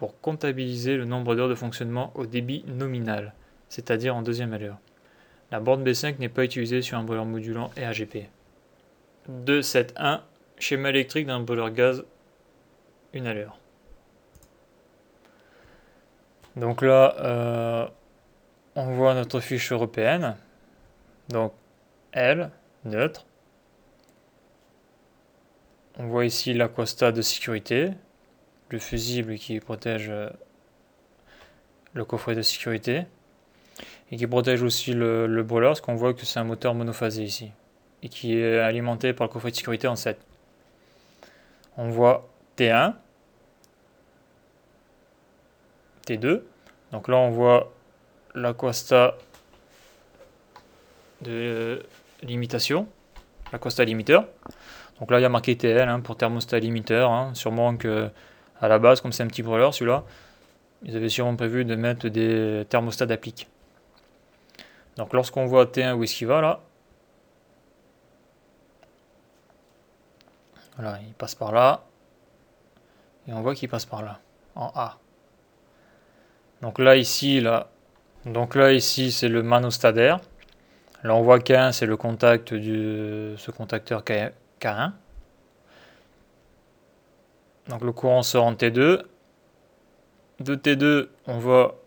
[0.00, 3.34] pour comptabiliser le nombre d'heures de fonctionnement au débit nominal,
[3.68, 4.78] c'est-à-dire en deuxième allure.
[5.50, 8.30] La borne B5 n'est pas utilisée sur un brûleur modulant et AGP.
[9.28, 10.22] 2, 7, 1,
[10.58, 12.02] Schéma électrique d'un brûleur gaz,
[13.12, 13.58] une à l'heure.
[16.56, 17.86] Donc là, euh,
[18.76, 20.34] on voit notre fiche européenne.
[21.28, 21.52] Donc
[22.12, 22.50] L,
[22.86, 23.26] neutre.
[25.98, 27.90] On voit ici l'aquasta de sécurité,
[28.70, 30.30] le fusible qui protège euh,
[31.92, 33.06] le coffret de sécurité
[34.10, 37.50] et qui protège aussi le, le parce qu'on voit que c'est un moteur monophasé ici
[38.02, 40.18] et qui est alimenté par le coffret de sécurité en 7
[41.76, 42.28] on voit
[42.58, 42.94] T1,
[46.06, 46.42] T2.
[46.92, 47.72] Donc là, on voit
[48.34, 49.16] l'aquasta
[51.22, 51.82] de
[52.22, 52.86] limitation,
[53.52, 54.26] l'aquasta limiteur.
[54.98, 57.10] Donc là, il y a marqué TL hein, pour thermostat limiteur.
[57.10, 57.32] Hein.
[57.34, 58.10] Sûrement que
[58.60, 60.04] à la base, comme c'est un petit brûleur, celui-là,
[60.82, 63.48] ils avaient sûrement prévu de mettre des thermostats d'applique.
[64.96, 66.60] Donc lorsqu'on voit T1 où est-ce qu'il va là,
[70.76, 71.84] Voilà, il passe par là.
[73.28, 74.18] Et on voit qu'il passe par là,
[74.54, 74.98] en A.
[76.62, 77.68] Donc là, ici, là,
[78.24, 80.20] donc là, ici, c'est le manostadaire.
[81.02, 84.92] Là, on voit K1, c'est le contact de ce contacteur K1.
[87.68, 89.02] Donc le courant sort en T2.
[90.40, 91.82] De T2, on voit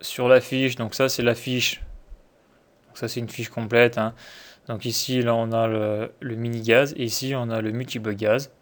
[0.00, 1.82] sur la fiche, donc ça c'est la fiche.
[2.86, 3.98] Donc ça c'est une fiche complète.
[3.98, 4.14] Hein.
[4.68, 8.52] Donc ici, là, on a le, mini-gaz et ici, on a le multiple gaz.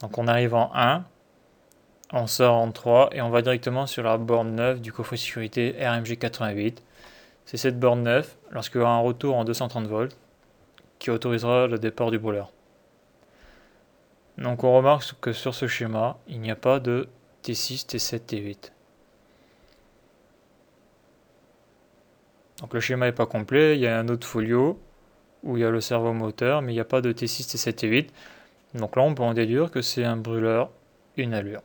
[0.00, 1.04] Donc on arrive en 1,
[2.12, 5.74] on sort en 3 et on va directement sur la borne 9 du coffret sécurité
[5.80, 6.82] RMG 88.
[7.44, 10.16] C'est cette borne 9, lorsqu'il y aura un retour en 230 volts,
[11.00, 12.52] qui autorisera le départ du brûleur.
[14.40, 17.08] Donc on remarque que sur ce schéma, il n'y a pas de
[17.44, 18.72] T6, T7, T8.
[22.60, 24.80] Donc le schéma n'est pas complet, il y a un autre folio
[25.42, 28.08] où il y a le servomoteur, mais il n'y a pas de T6, T7, T8.
[28.74, 30.70] Donc là, on peut en déduire que c'est un brûleur,
[31.16, 31.62] une allure.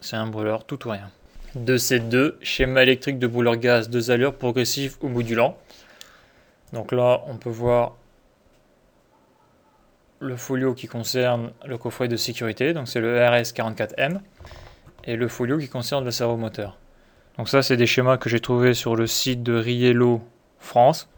[0.00, 1.10] C'est un brûleur tout ou rien.
[1.56, 5.56] 2C2, schéma électrique de brûleur gaz, deux allures progressif ou modulant.
[6.72, 7.96] Donc là, on peut voir
[10.20, 14.20] le folio qui concerne le coffret de sécurité, donc c'est le RS44M,
[15.04, 16.78] et le folio qui concerne le servomoteur.
[17.38, 20.20] Donc ça, c'est des schémas que j'ai trouvés sur le site de Riello
[20.58, 21.08] France.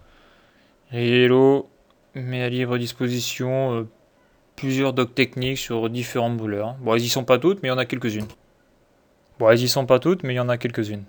[0.92, 1.68] Riello
[2.14, 3.88] met à libre disposition euh,
[4.54, 6.74] plusieurs docs techniques sur différents brûleurs.
[6.74, 8.28] Bon, elles y sont pas toutes, mais il y en a quelques-unes.
[9.38, 11.04] Bon, elles y sont pas toutes, mais il y en a quelques-unes.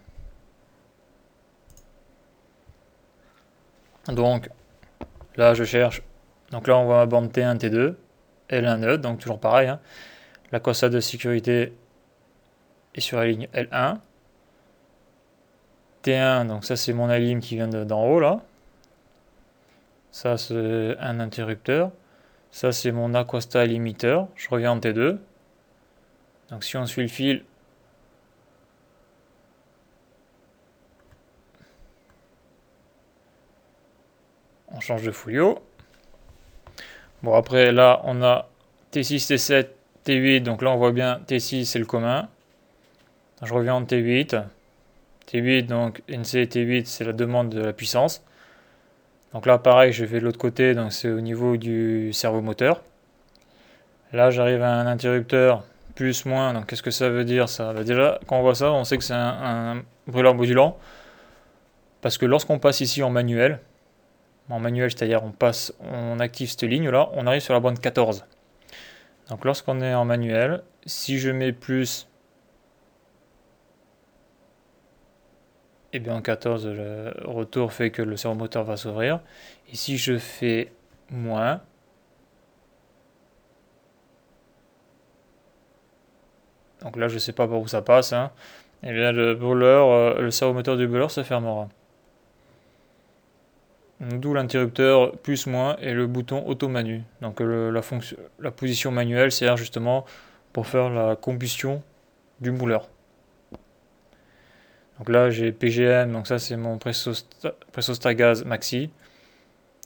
[4.08, 4.50] Donc,
[5.36, 6.02] là, je cherche.
[6.54, 7.96] Donc là, on voit ma bande T1, T2,
[8.52, 9.68] L1 nœud, donc toujours pareil.
[9.68, 9.80] Hein.
[10.52, 11.74] La de sécurité
[12.94, 13.98] est sur la ligne L1.
[16.04, 18.42] T1, donc ça c'est mon alim qui vient d'en haut là.
[20.12, 21.90] Ça c'est un interrupteur.
[22.52, 24.28] Ça c'est mon Aquasta limiteur.
[24.36, 25.18] Je reviens en T2.
[26.52, 27.46] Donc si on suit le fil,
[34.72, 35.60] on change de folio.
[37.24, 38.48] Bon après là on a
[38.92, 39.68] T6, T7,
[40.06, 40.44] T8.
[40.44, 42.30] Donc là on voit bien T6 c'est le commun.
[43.42, 44.44] Je reviens en T8.
[45.28, 48.24] T8, donc NC T8, c'est la demande de la puissance.
[49.34, 52.82] Donc là, pareil, je vais de l'autre côté, donc c'est au niveau du servomoteur.
[54.12, 55.64] Là, j'arrive à un interrupteur
[55.96, 56.54] plus, moins.
[56.54, 57.74] Donc qu'est-ce que ça veut dire ça?
[57.74, 60.78] Bah, Déjà, quand on voit ça, on sait que c'est un, brûleur modulant.
[62.02, 63.60] Parce que lorsqu'on passe ici en manuel,
[64.50, 67.80] en manuel, c'est-à-dire on passe, on active cette ligne là, on arrive sur la bande
[67.80, 68.26] 14.
[69.30, 72.08] Donc lorsqu'on est en manuel, si je mets plus
[75.94, 79.20] et eh bien en 14, le retour fait que le servomoteur va s'ouvrir.
[79.72, 80.72] Et si je fais
[81.12, 81.62] moins,
[86.82, 88.32] donc là je ne sais pas par où ça passe, hein,
[88.82, 91.70] et eh bien le brûleur, euh, le servomoteur du brûleur se fermera.
[94.12, 97.04] D'où l'interrupteur plus moins et le bouton auto-manu.
[97.22, 100.06] Donc la, fonction, la position manuelle sert justement
[100.52, 101.82] pour faire la combustion
[102.42, 102.90] du brûleur.
[104.98, 108.90] Donc là, j'ai PGM, donc ça c'est mon Pressostagaz Maxi,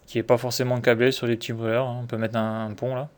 [0.06, 1.88] qui n'est pas forcément câblé sur les petits brûleurs.
[1.88, 1.99] Hein.
[2.03, 3.10] On peut mettre un, pont là.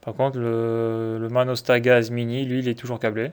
[0.00, 3.32] Par contre, le, le Manostagaz Mini, lui, il est toujours câblé.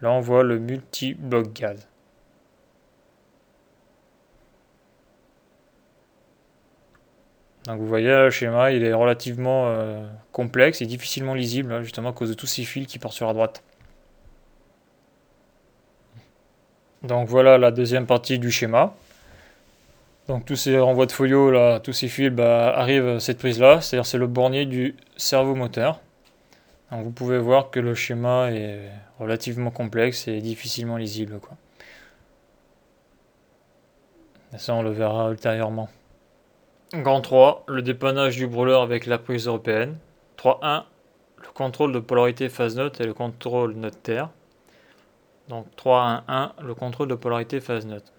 [0.00, 1.88] Là, on voit le multi-bloc gaz.
[7.66, 12.10] Donc vous voyez, le schéma, il est relativement euh, complexe et difficilement lisible, hein, justement
[12.10, 13.62] à cause de tous ces fils qui portent sur la droite.
[17.02, 18.94] Donc voilà la deuxième partie du schéma.
[20.28, 23.58] Donc tous ces renvois de folio, là, tous ces fils bah, arrivent à cette prise
[23.60, 26.00] là, c'est-à-dire c'est le bornier du cerveau moteur.
[26.90, 28.80] Donc vous pouvez voir que le schéma est
[29.18, 31.40] relativement complexe et difficilement lisible.
[34.56, 35.88] Ça on le verra ultérieurement.
[36.94, 39.96] Grand 3, le dépannage du brûleur avec la prise européenne.
[40.36, 40.82] 3.1,
[41.38, 44.28] le contrôle de polarité phase note et le contrôle note terre.
[45.48, 48.12] Donc 3-1-1, le contrôle de polarité phase neutre.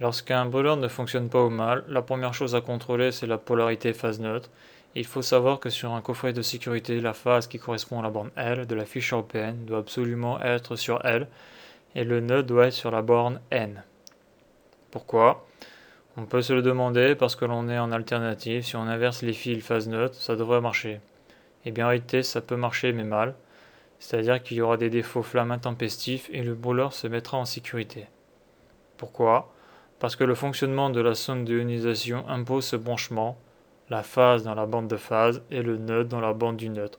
[0.00, 3.92] Lorsqu'un brûleur ne fonctionne pas au mal, la première chose à contrôler c'est la polarité
[3.92, 4.50] phase neutre.
[4.96, 8.10] Il faut savoir que sur un coffret de sécurité, la phase qui correspond à la
[8.10, 11.28] borne L de la fiche européenne doit absolument être sur L
[11.94, 13.84] et le nœud doit être sur la borne N.
[14.90, 15.46] Pourquoi?
[16.16, 18.64] On peut se le demander parce que l'on est en alternative.
[18.64, 20.92] Si on inverse les fils phase neutre, ça devrait marcher.
[21.64, 23.34] Et eh bien en réalité, ça peut marcher mais mal
[24.00, 28.06] c'est-à-dire qu'il y aura des défauts flammes intempestifs et le brûleur se mettra en sécurité.
[28.96, 29.52] Pourquoi?
[29.98, 33.36] Parce que le fonctionnement de la sonde d'ionisation impose ce branchement,
[33.90, 36.98] la phase dans la bande de phase et le neutre dans la bande du neutre.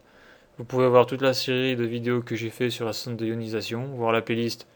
[0.59, 3.85] Vous pouvez voir toute la série de vidéos que j'ai fait sur la sonde d'ionisation,
[3.95, 4.67] voir la playlist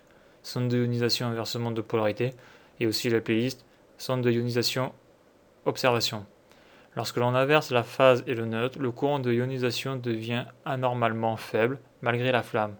[0.42, 2.34] sonde d'ionisation inversement de polarité
[2.80, 3.64] et aussi la playlist
[3.98, 4.94] sonde d'ionisation
[5.66, 6.26] observation.
[6.96, 11.80] Lorsque l'on inverse la phase et le neutre, le courant de ionisation devient anormalement faible
[12.02, 12.76] malgré la flamme.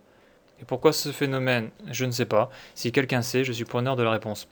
[0.62, 1.70] Et pourquoi ce phénomène?
[1.92, 2.50] Je ne sais pas.
[2.76, 4.48] Si quelqu'un sait, je suis preneur de la réponse.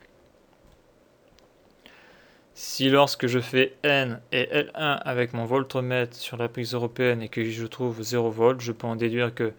[2.56, 7.30] Si lorsque je fais N et L1 avec mon voltmètre sur la prise européenne et
[7.30, 9.54] que je trouve 0 volt, je peux en déduire que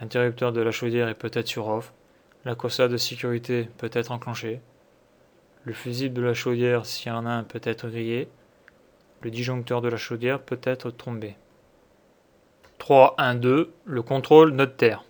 [0.00, 1.94] l'interrupteur de la chaudière est peut-être sur off,
[2.44, 4.60] la cossa de sécurité peut être enclenchée,
[5.64, 8.28] le fusible de la chaudière, s'il y en a un, peut être grillé,
[9.20, 11.36] le disjoncteur de la chaudière peut être tombé.
[12.78, 15.04] 3, 1, 2, le contrôle neutre-terre.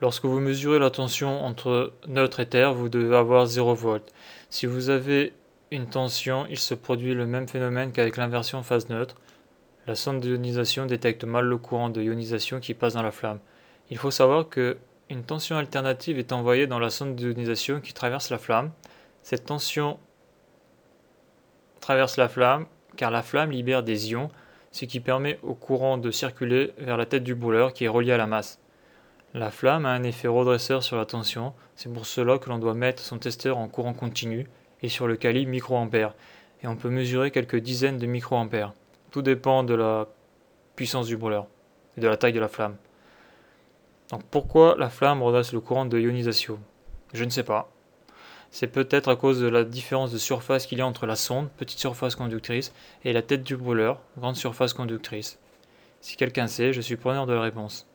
[0.00, 4.12] Lorsque vous mesurez la tension entre neutre et terre, vous devez avoir 0 volt.
[4.50, 5.32] Si vous avez
[5.70, 9.16] une tension, il se produit le même phénomène qu'avec l'inversion phase neutre.
[9.86, 13.38] La sonde d'ionisation détecte mal le courant de ionisation qui passe dans la flamme.
[13.90, 14.78] Il faut savoir que
[15.10, 18.70] une tension alternative est envoyée dans la sonde d'ionisation qui traverse la flamme.
[19.24, 19.98] Cette tension
[21.80, 24.30] traverse la flamme car la flamme libère des ions,
[24.70, 28.12] ce qui permet au courant de circuler vers la tête du brûleur qui est reliée
[28.12, 28.60] à la masse.
[29.32, 32.74] La flamme a un effet redresseur sur la tension, c'est pour cela que l'on doit
[32.74, 34.46] mettre son testeur en courant continu
[34.82, 36.14] et sur le calibre microampère,
[36.62, 38.74] et on peut mesurer quelques dizaines de microampères.
[39.10, 40.06] Tout dépend de la
[40.76, 41.46] puissance du brûleur
[41.96, 42.76] et de la taille de la flamme.
[44.10, 46.60] Donc pourquoi la flamme redresse le courant de ionisation?
[47.14, 47.73] Je ne sais pas.
[48.54, 51.48] C'est peut-être à cause de la différence de surface qu'il y a entre la sonde,
[51.56, 52.72] petite surface conductrice,
[53.04, 55.40] et la tête du brûleur, grande surface conductrice.
[56.00, 57.88] Si quelqu'un sait, je suis preneur de la réponse.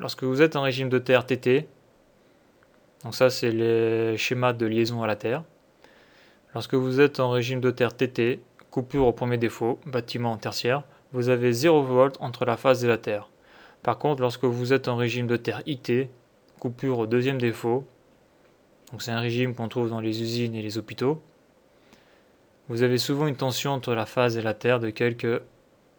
[0.00, 1.68] Lorsque vous êtes en régime de terre TT,
[3.04, 5.44] donc ça c'est les schémas de liaison à la terre.
[6.52, 8.40] Lorsque vous êtes en régime de terre TT,
[8.72, 12.98] coupure au premier défaut, bâtiment tertiaire, vous avez 0 V entre la phase et la
[12.98, 13.30] terre.
[13.84, 16.08] Par contre, lorsque vous êtes en régime de terre IT,
[16.58, 17.86] coupure au deuxième défaut,
[18.90, 21.22] donc c'est un régime qu'on trouve dans les usines et les hôpitaux,
[22.68, 25.42] vous avez souvent une tension entre la phase et la terre de quelques,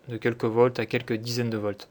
[0.07, 1.89] de quelques volts à quelques dizaines de volts.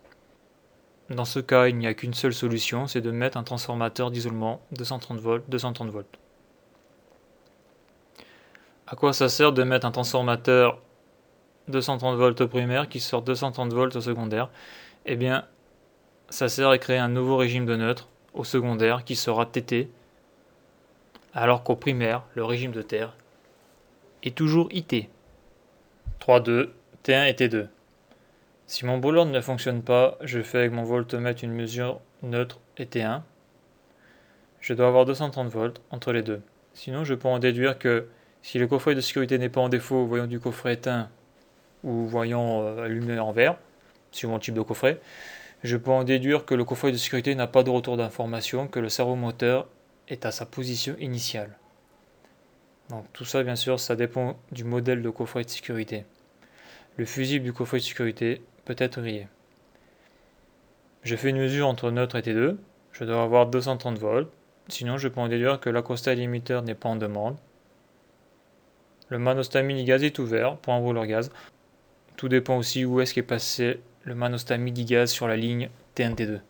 [1.11, 4.61] Dans ce cas, il n'y a qu'une seule solution, c'est de mettre un transformateur d'isolement
[4.72, 6.18] 230 volts, 230 volts.
[8.86, 10.80] À quoi ça sert de mettre un transformateur
[11.68, 14.51] 230 volts au primaire qui sort 230 volts au secondaire?
[15.05, 15.44] Eh bien,
[16.28, 19.90] ça sert à créer un nouveau régime de neutre au secondaire qui sera TT,
[21.35, 23.14] alors qu'au primaire, le régime de terre
[24.22, 25.09] est toujours IT.
[26.20, 26.70] 3.2,
[27.05, 27.68] T1 et T2.
[28.66, 32.85] Si mon brûleur ne fonctionne pas, je fais avec mon voltmètre une mesure neutre et
[32.85, 33.22] T1.
[34.61, 36.43] Je dois avoir 230 volts entre les deux.
[36.74, 38.09] Sinon, je peux en déduire que
[38.43, 41.09] si le coffret de sécurité n'est pas en défaut, voyant du coffret éteint
[41.83, 43.57] ou voyant euh, allumé en vert,
[44.12, 45.01] suivant le type de coffret,
[45.62, 48.81] je peux en déduire que le coffret de sécurité n'a pas de retour d'information, que
[48.81, 49.66] le cerveau moteur
[50.11, 51.56] est à sa position initiale.
[52.90, 56.04] Donc tout ça, bien sûr, ça dépend du modèle de coffret de sécurité.
[56.96, 59.28] Le fusible du coffret de sécurité peut être grillé.
[61.02, 62.56] Je fais une mesure entre neutre et T2.
[62.92, 64.30] Je dois avoir 230 volts.
[64.68, 67.36] Sinon, je peux en déduire que l'acosta limiteur n'est pas en demande.
[69.08, 71.32] Le manostat mini-gaz est ouvert pour un brûleur gaz.
[72.16, 76.40] Tout dépend aussi où est-ce qu'est passé le manostat midi-gaz sur la ligne T1-T2.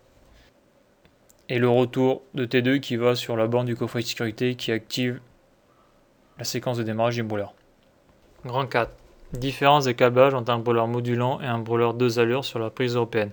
[1.53, 4.70] Et le retour de T2 qui va sur la borne du coffret de sécurité qui
[4.70, 5.20] active
[6.38, 7.55] la séquence de démarrage du brûleur.
[8.46, 8.92] Grand 4.
[9.32, 12.94] Différence des câblages entre un brûleur modulant et un brûleur 2 allures sur la prise
[12.94, 13.32] européenne.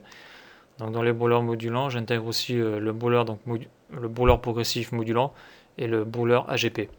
[0.79, 5.31] Donc dans les brûleurs modulants, j'intègre aussi euh, le brûleur, donc, le progressif modulant
[5.77, 6.89] et le brûleur AGP.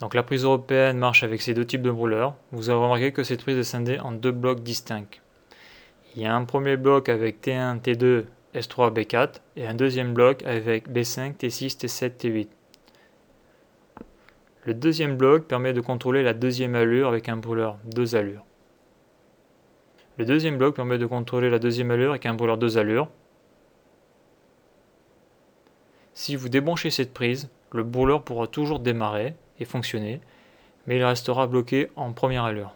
[0.00, 2.34] Donc la prise européenne marche avec ces deux types de brûleurs.
[2.50, 5.20] Vous avez remarqué que cette prise est scindée en deux blocs distincts.
[6.16, 8.24] Il y a un premier bloc avec T1, T2,
[8.56, 12.48] S3, B4 et un deuxième bloc avec B5, T6, T7, T8.
[14.64, 18.44] Le deuxième bloc permet de contrôler la deuxième allure avec un brûleur 2 allures.
[20.18, 23.08] Le deuxième bloc permet de contrôler la deuxième allure avec un brûleur 2 allures.
[26.14, 30.20] Si vous débranchez cette prise, le brûleur pourra toujours démarrer et fonctionner,
[30.86, 32.74] mais il restera bloqué en première allure.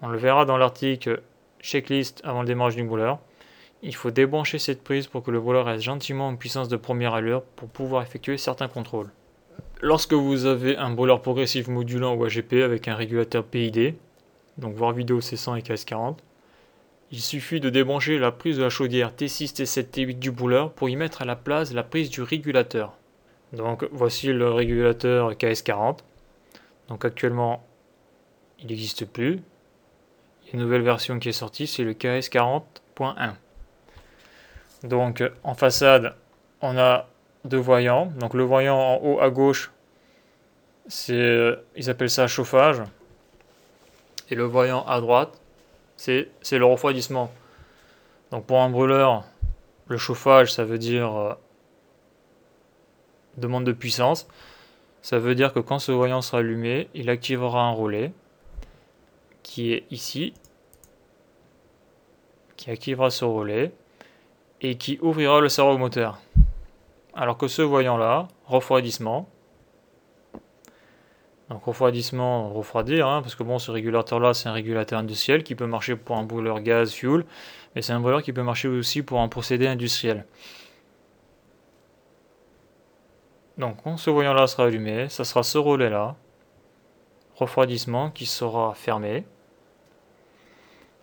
[0.00, 1.22] On le verra dans l'article
[1.60, 3.20] checklist avant le démarrage du brûleur.
[3.84, 7.14] Il faut débrancher cette prise pour que le brûleur reste gentiment en puissance de première
[7.14, 9.10] allure pour pouvoir effectuer certains contrôles.
[9.80, 13.96] Lorsque vous avez un brûleur progressif modulant ou AGP avec un régulateur PID,
[14.56, 16.18] donc voir vidéo C100 et KS40,
[17.10, 20.88] il suffit de débrancher la prise de la chaudière T6, T7, T8 du brûleur pour
[20.88, 22.96] y mettre à la place la prise du régulateur.
[23.52, 25.98] Donc voici le régulateur KS40.
[26.88, 27.66] Donc actuellement,
[28.60, 29.40] il n'existe plus.
[30.52, 33.32] Une nouvelle version qui est sortie, c'est le KS40.1.
[34.84, 36.14] Donc en façade,
[36.60, 37.06] on a
[37.44, 38.06] deux voyants.
[38.18, 39.70] Donc le voyant en haut à gauche,
[40.88, 42.82] c'est ils appellent ça chauffage.
[44.30, 45.40] Et le voyant à droite,
[45.96, 47.30] c'est le refroidissement.
[48.30, 49.24] Donc pour un brûleur,
[49.86, 51.34] le chauffage, ça veut dire euh,
[53.36, 54.26] demande de puissance.
[55.02, 58.12] Ça veut dire que quand ce voyant sera allumé, il activera un relais
[59.42, 60.32] qui est ici,
[62.56, 63.72] qui activera ce relais
[64.62, 66.20] et qui ouvrira le serveur moteur.
[67.14, 69.28] Alors que ce voyant-là, refroidissement,
[71.50, 75.66] donc refroidissement, refroidir, hein, parce que bon, ce régulateur-là, c'est un régulateur industriel qui peut
[75.66, 77.26] marcher pour un brûleur gaz, fuel,
[77.74, 80.24] mais c'est un brûleur qui peut marcher aussi pour un procédé industriel.
[83.58, 86.16] Donc ce voyant-là sera allumé, ça sera ce relais-là,
[87.34, 89.26] refroidissement qui sera fermé.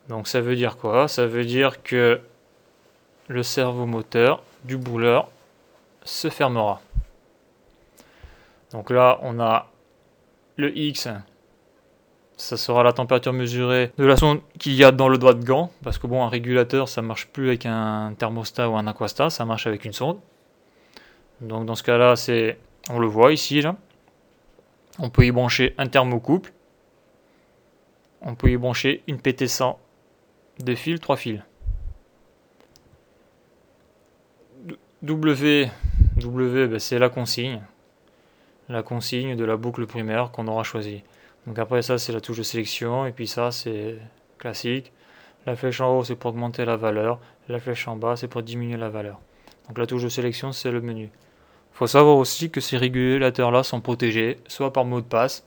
[0.07, 1.07] Donc ça veut dire quoi?
[1.07, 2.21] Ça veut dire que
[3.29, 5.29] le cerveau moteur du bouleur
[6.03, 6.81] se fermera.
[8.71, 9.67] Donc là, on a
[10.57, 11.07] le X,
[12.35, 15.43] ça sera la température mesurée de la sonde qu'il y a dans le doigt de
[15.43, 19.29] gant, parce que bon, un régulateur, ça marche plus avec un thermostat ou un aquastat,
[19.29, 20.19] ça marche avec une sonde.
[21.39, 22.57] Donc dans ce cas-là, c'est,
[22.89, 23.63] on le voit ici.
[24.97, 26.51] On peut y brancher un thermocouple.
[28.21, 29.77] On peut y brancher une PT100
[30.59, 31.41] de fil, trois fils.
[35.01, 35.71] W,
[36.17, 37.61] W ben, c'est la consigne.
[38.67, 41.03] La consigne de la boucle primaire qu'on aura choisie.
[41.47, 43.95] Donc après ça c'est la touche de sélection et puis ça c'est
[44.39, 44.91] classique.
[45.45, 47.21] La flèche en haut c'est pour augmenter la valeur.
[47.47, 49.21] La flèche en bas c'est pour diminuer la valeur.
[49.69, 51.03] Donc la touche de sélection c'est le menu.
[51.03, 55.45] Il faut savoir aussi que ces régulateurs là sont protégés soit par mot de passe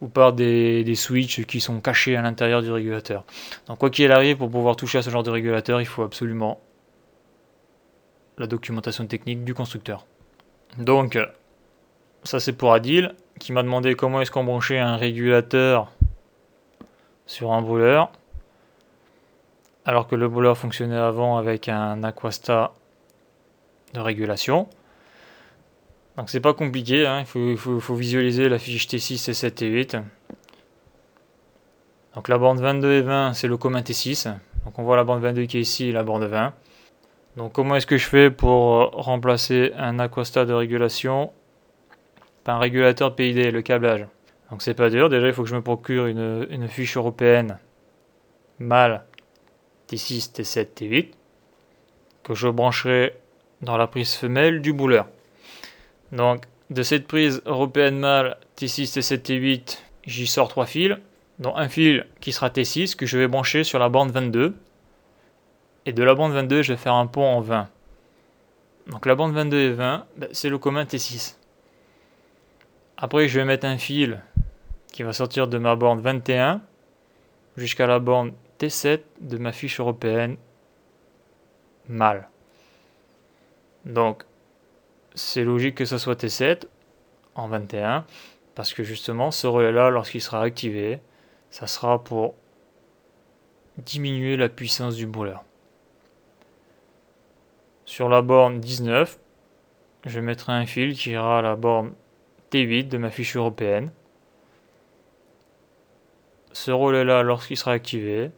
[0.00, 3.24] ou par des, des switches qui sont cachés à l'intérieur du régulateur.
[3.66, 6.60] Donc quoi qu'il arrive, pour pouvoir toucher à ce genre de régulateur, il faut absolument
[8.40, 10.06] la documentation technique du constructeur.
[10.78, 11.18] Donc,
[12.24, 15.92] ça c'est pour Adil, qui m'a demandé comment est-ce qu'on branchait un régulateur
[17.26, 18.10] sur un brûleur,
[19.84, 22.72] alors que le brûleur fonctionnait avant avec un Aquasta
[23.94, 24.68] de régulation.
[26.16, 27.24] Donc c'est pas compliqué, hein.
[27.34, 29.96] il, faut, visualiser la fiche T6, T7 et 8.
[32.14, 34.34] Donc la borne 22 et 20, c'est le commun T6.
[34.64, 36.52] Donc on voit la borne 22 qui est ici et la borne 20.
[37.36, 41.32] Donc comment est-ce que je fais pour remplacer un aquastat de régulation
[42.44, 44.06] par un régulateur PID, le câblage?
[44.50, 47.58] Donc c'est pas dur, déjà il faut que je me procure une, fiche européenne
[48.58, 49.04] mâle
[49.88, 51.08] T6, T7, T8
[52.24, 53.14] que je brancherai
[53.62, 55.06] dans la prise femelle du bouleur.
[56.12, 60.96] Donc, de cette prise européenne mâle T6, T7, T8, j'y sors trois fils,
[61.38, 64.54] dont un fil qui sera T6 que je vais brancher sur la bande 22.
[65.86, 67.68] Et de la bande 22, je vais faire un pont en 20.
[68.88, 71.36] Donc la bande 22 et 20, ben, c'est le commun T6.
[72.96, 74.22] Après, je vais mettre un fil
[74.92, 76.60] qui va sortir de ma bande 21
[77.56, 80.36] jusqu'à la bande T7 de ma fiche européenne
[81.88, 82.28] mâle.
[83.84, 84.24] Donc,
[85.14, 86.66] c'est logique que ce soit T7
[87.34, 88.04] en 21,
[88.54, 91.00] parce que justement, ce relais-là, lorsqu'il sera activé,
[91.50, 92.34] ça sera pour
[93.78, 95.44] diminuer la puissance du brûleur.
[97.90, 99.18] Sur la borne 19,
[100.06, 101.92] je mettrai un fil qui ira à la borne
[102.52, 103.90] T8 de ma fiche européenne.
[106.52, 108.30] Ce relais-là, lorsqu'il sera activé,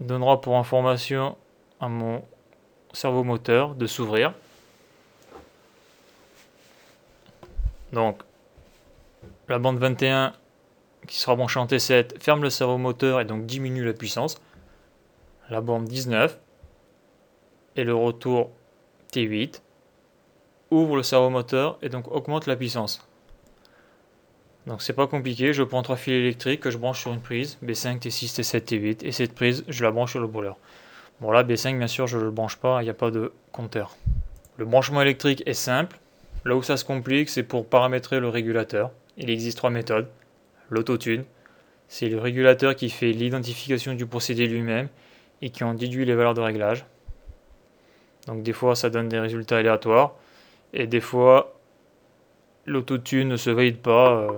[0.00, 1.36] donnera pour information
[1.78, 2.24] à mon
[2.94, 4.32] cerveau moteur de s'ouvrir.
[7.92, 8.22] Donc,
[9.46, 10.32] la bande 21
[11.06, 14.40] qui sera branchée en T7 ferme le servo moteur et donc diminue la puissance.
[15.50, 16.40] La bande 19
[17.76, 18.50] et le retour
[19.12, 19.60] T8
[20.70, 23.06] ouvre le servo moteur et donc augmente la puissance.
[24.66, 27.58] Donc c'est pas compliqué, je prends trois fils électriques que je branche sur une prise,
[27.64, 30.56] B5, T6, T7, T8, et cette prise, je la branche sur le brûleur.
[31.20, 33.32] Bon là, B5, bien sûr, je ne le branche pas, il n'y a pas de
[33.52, 33.96] compteur.
[34.58, 35.98] Le branchement électrique est simple,
[36.44, 38.92] Là où ça se complique, c'est pour paramétrer le régulateur.
[39.18, 40.08] Il existe trois méthodes.
[40.70, 41.24] L'autotune,
[41.88, 44.88] c'est le régulateur qui fait l'identification du procédé lui-même
[45.42, 46.86] et qui en déduit les valeurs de réglage.
[48.26, 50.14] Donc des fois ça donne des résultats aléatoires
[50.72, 51.54] et des fois
[52.66, 54.12] l'autotune ne se valide pas.
[54.12, 54.28] Euh,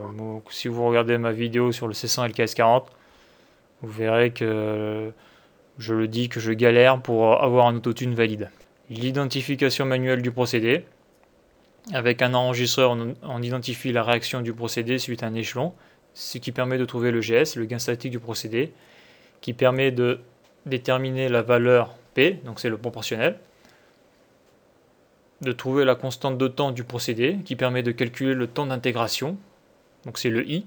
[0.51, 2.85] si vous regardez ma vidéo sur le C100 et le KS40,
[3.83, 5.13] vous verrez que
[5.79, 8.51] je le dis que je galère pour avoir un autotune valide.
[8.91, 10.85] L'identification manuelle du procédé,
[11.93, 15.73] avec un enregistreur, on, identifie la réaction du procédé suite à un échelon,
[16.15, 18.73] ce qui permet de trouver le GS, le gain statique du procédé,
[19.41, 20.21] qui permet de
[20.67, 23.39] déterminer la valeur P, donc c'est le proportionnel,
[25.43, 29.37] de trouver la constante de temps du procédé, qui permet de calculer le temps d'intégration,
[30.07, 30.65] donc c'est le I.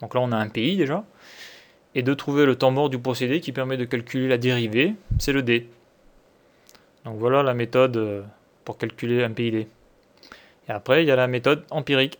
[0.00, 1.04] Donc là on a un PI déjà,
[1.94, 5.32] et de trouver le temps mort du procédé qui permet de calculer la dérivée, c'est
[5.32, 5.68] le D.
[7.04, 8.22] Donc voilà la méthode euh,
[8.64, 9.54] pour calculer un PID.
[10.68, 12.18] Et après, il y a la méthode empirique.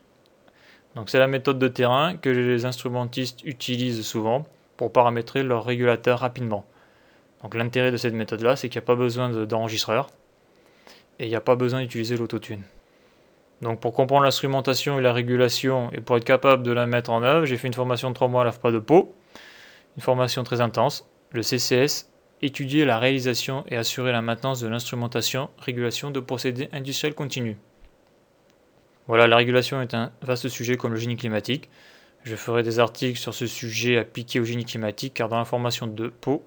[0.94, 6.20] Donc c'est la méthode de terrain que les instrumentistes utilisent souvent pour paramétrer leur régulateur
[6.20, 6.64] rapidement.
[7.42, 10.08] Donc l'intérêt de cette méthode-là, c'est qu'il n'y a pas besoin d'enregistreur
[11.18, 12.62] et il n'y a pas besoin d'utiliser l'autotune.
[13.62, 17.22] Donc pour comprendre l'instrumentation et la régulation et pour être capable de la mettre en
[17.22, 19.14] œuvre, j'ai fait une formation de 3 mois à l'AFPA de Pau,
[19.96, 22.10] une formation très intense, le CCS
[22.42, 27.56] étudier la réalisation et assurer la maintenance de l'instrumentation, régulation de procédés industriels continus.
[29.06, 31.68] Voilà, la régulation est un vaste sujet comme le génie climatique.
[32.22, 35.86] Je ferai des articles sur ce sujet appliqué au génie climatique car dans la formation
[35.86, 36.44] de Pau,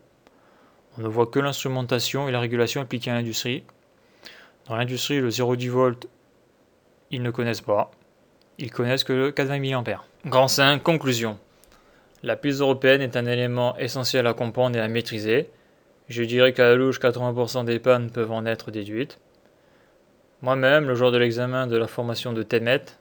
[0.97, 3.63] on ne voit que l'instrumentation et la régulation appliquée à l'industrie.
[4.67, 6.07] Dans l'industrie, le 0,10 volt,
[7.09, 7.91] ils ne connaissent pas.
[8.57, 10.03] Ils connaissent que le 420 mA.
[10.25, 11.37] Grand 5, conclusion.
[12.21, 15.49] La piste européenne est un élément essentiel à comprendre et à maîtriser.
[16.09, 19.19] Je dirais qu'à la louche, 80% des pannes peuvent en être déduites.
[20.41, 22.97] Moi-même, le jour de l'examen de la formation de TEMET,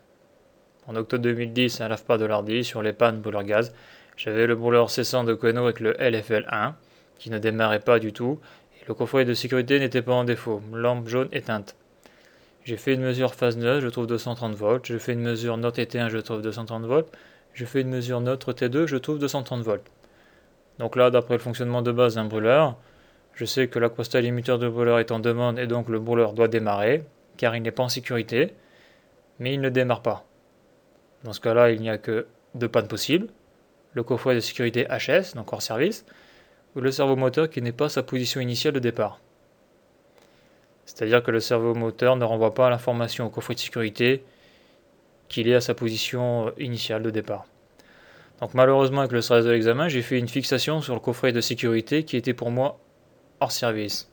[0.86, 3.74] en octobre 2010 à l'AFPA de l'Ardi sur les pannes brûleur gaz,
[4.16, 6.74] j'avais le brûleur cessant de Cono avec le LFL1
[7.18, 8.38] qui ne démarrait pas du tout
[8.86, 11.76] le coffret de sécurité n'était pas en défaut, lampe jaune éteinte.
[12.64, 14.86] J'ai fait une mesure phase neutre, je trouve 230 volts.
[14.86, 17.08] Je fais une mesure note T1, je trouve 230 volts
[17.56, 19.90] je fais une mesure neutre T2, je trouve 230 volts.
[20.78, 22.76] Donc là, d'après le fonctionnement de base d'un brûleur,
[23.32, 26.48] je sais que l'aquastat limiteur de brûleur est en demande et donc le brûleur doit
[26.48, 27.02] démarrer,
[27.38, 28.52] car il n'est pas en sécurité,
[29.38, 30.26] mais il ne démarre pas.
[31.24, 33.28] Dans ce cas-là, il n'y a que deux pannes possibles,
[33.94, 36.04] le coffret de sécurité HS, donc hors service,
[36.80, 39.20] le servomoteur qui n'est pas sa position initiale de départ.
[40.84, 44.22] C'est-à-dire que le servomoteur ne renvoie pas l'information au coffret de sécurité
[45.28, 47.46] qu'il est à sa position euh, initiale de départ.
[48.40, 51.40] Donc malheureusement avec le stress de l'examen, j'ai fait une fixation sur le coffret de
[51.40, 52.78] sécurité qui était pour moi
[53.40, 54.08] hors service.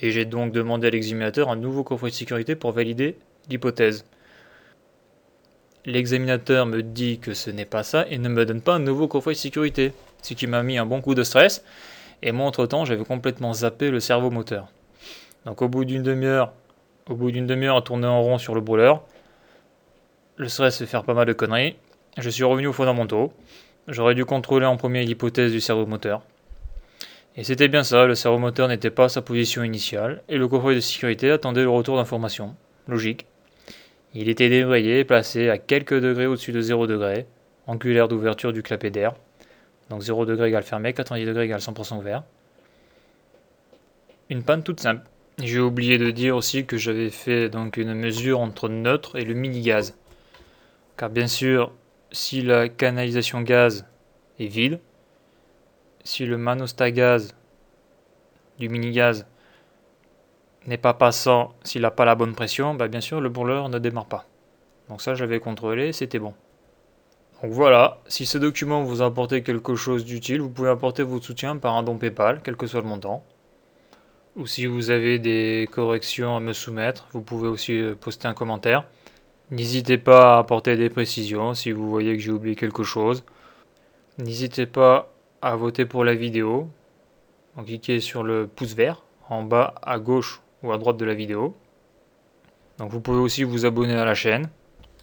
[0.00, 3.18] Et j'ai donc demandé à l'examinateur un nouveau coffret de sécurité pour valider
[3.50, 4.04] l'hypothèse.
[5.84, 9.06] L'examinateur me dit que ce n'est pas ça et ne me donne pas un nouveau
[9.06, 9.92] coffret de sécurité,
[10.24, 11.64] ce qui m'a mis un bon coup de stress.
[12.22, 14.68] Et moi entre-temps, j'avais complètement zappé le cerveau moteur.
[15.44, 16.52] Donc au bout d'une demi-heure,
[17.08, 19.02] au bout d'une demi-heure à tourner en rond sur le brûleur,
[20.36, 21.76] le stress fait faire pas mal de conneries.
[22.16, 23.32] Je suis revenu aux fondamentaux.
[23.86, 26.22] J'aurais dû contrôler en premier l'hypothèse du cerveau moteur.
[27.36, 30.46] Et c'était bien ça, le cerveau moteur n'était pas à sa position initiale, et le
[30.48, 32.54] coffret de sécurité attendait le retour d'information.
[32.86, 33.26] Logique.
[34.14, 37.26] Il était débrayé placé à quelques degrés au-dessus de 0 degré,
[37.66, 39.14] angulaire d'ouverture du clapet d'air.
[39.90, 42.22] Donc 0 degré égale fermé, 90 degrés égale 100% ouvert.
[44.30, 45.06] Une panne toute simple.
[45.38, 49.34] J'ai oublié de dire aussi que j'avais fait donc une mesure entre neutre et le
[49.34, 49.96] mini-gaz.
[50.96, 51.72] Car bien sûr,
[52.12, 53.84] si la canalisation gaz
[54.38, 54.80] est vide,
[56.04, 57.34] si le manostat gaz
[58.58, 59.26] du mini-gaz
[60.66, 63.78] n'est pas passant, s'il n'a pas la bonne pression, bah bien sûr le brûleur ne
[63.78, 64.26] démarre pas.
[64.88, 66.34] Donc ça j'avais contrôlé, c'était bon.
[67.44, 71.26] Donc voilà, si ce document vous a apporté quelque chose d'utile, vous pouvez apporter votre
[71.26, 73.22] soutien par un don PayPal, quel que soit le montant.
[74.36, 78.32] Ou si vous avez des corrections à me soumettre, vous pouvez aussi euh, poster un
[78.32, 78.86] commentaire.
[79.50, 83.24] N'hésitez pas à apporter des précisions si vous voyez que j'ai oublié quelque chose.
[84.16, 86.70] N'hésitez pas à voter pour la vidéo.
[87.58, 91.12] En cliquez sur le pouce vert en bas à gauche ou à droite de la
[91.12, 91.54] vidéo.
[92.78, 94.48] Donc vous pouvez aussi vous abonner à la chaîne.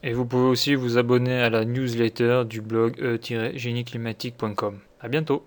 [0.03, 4.79] Et vous pouvez aussi vous abonner à la newsletter du blog e-génieclimatique.com.
[4.99, 5.45] A bientôt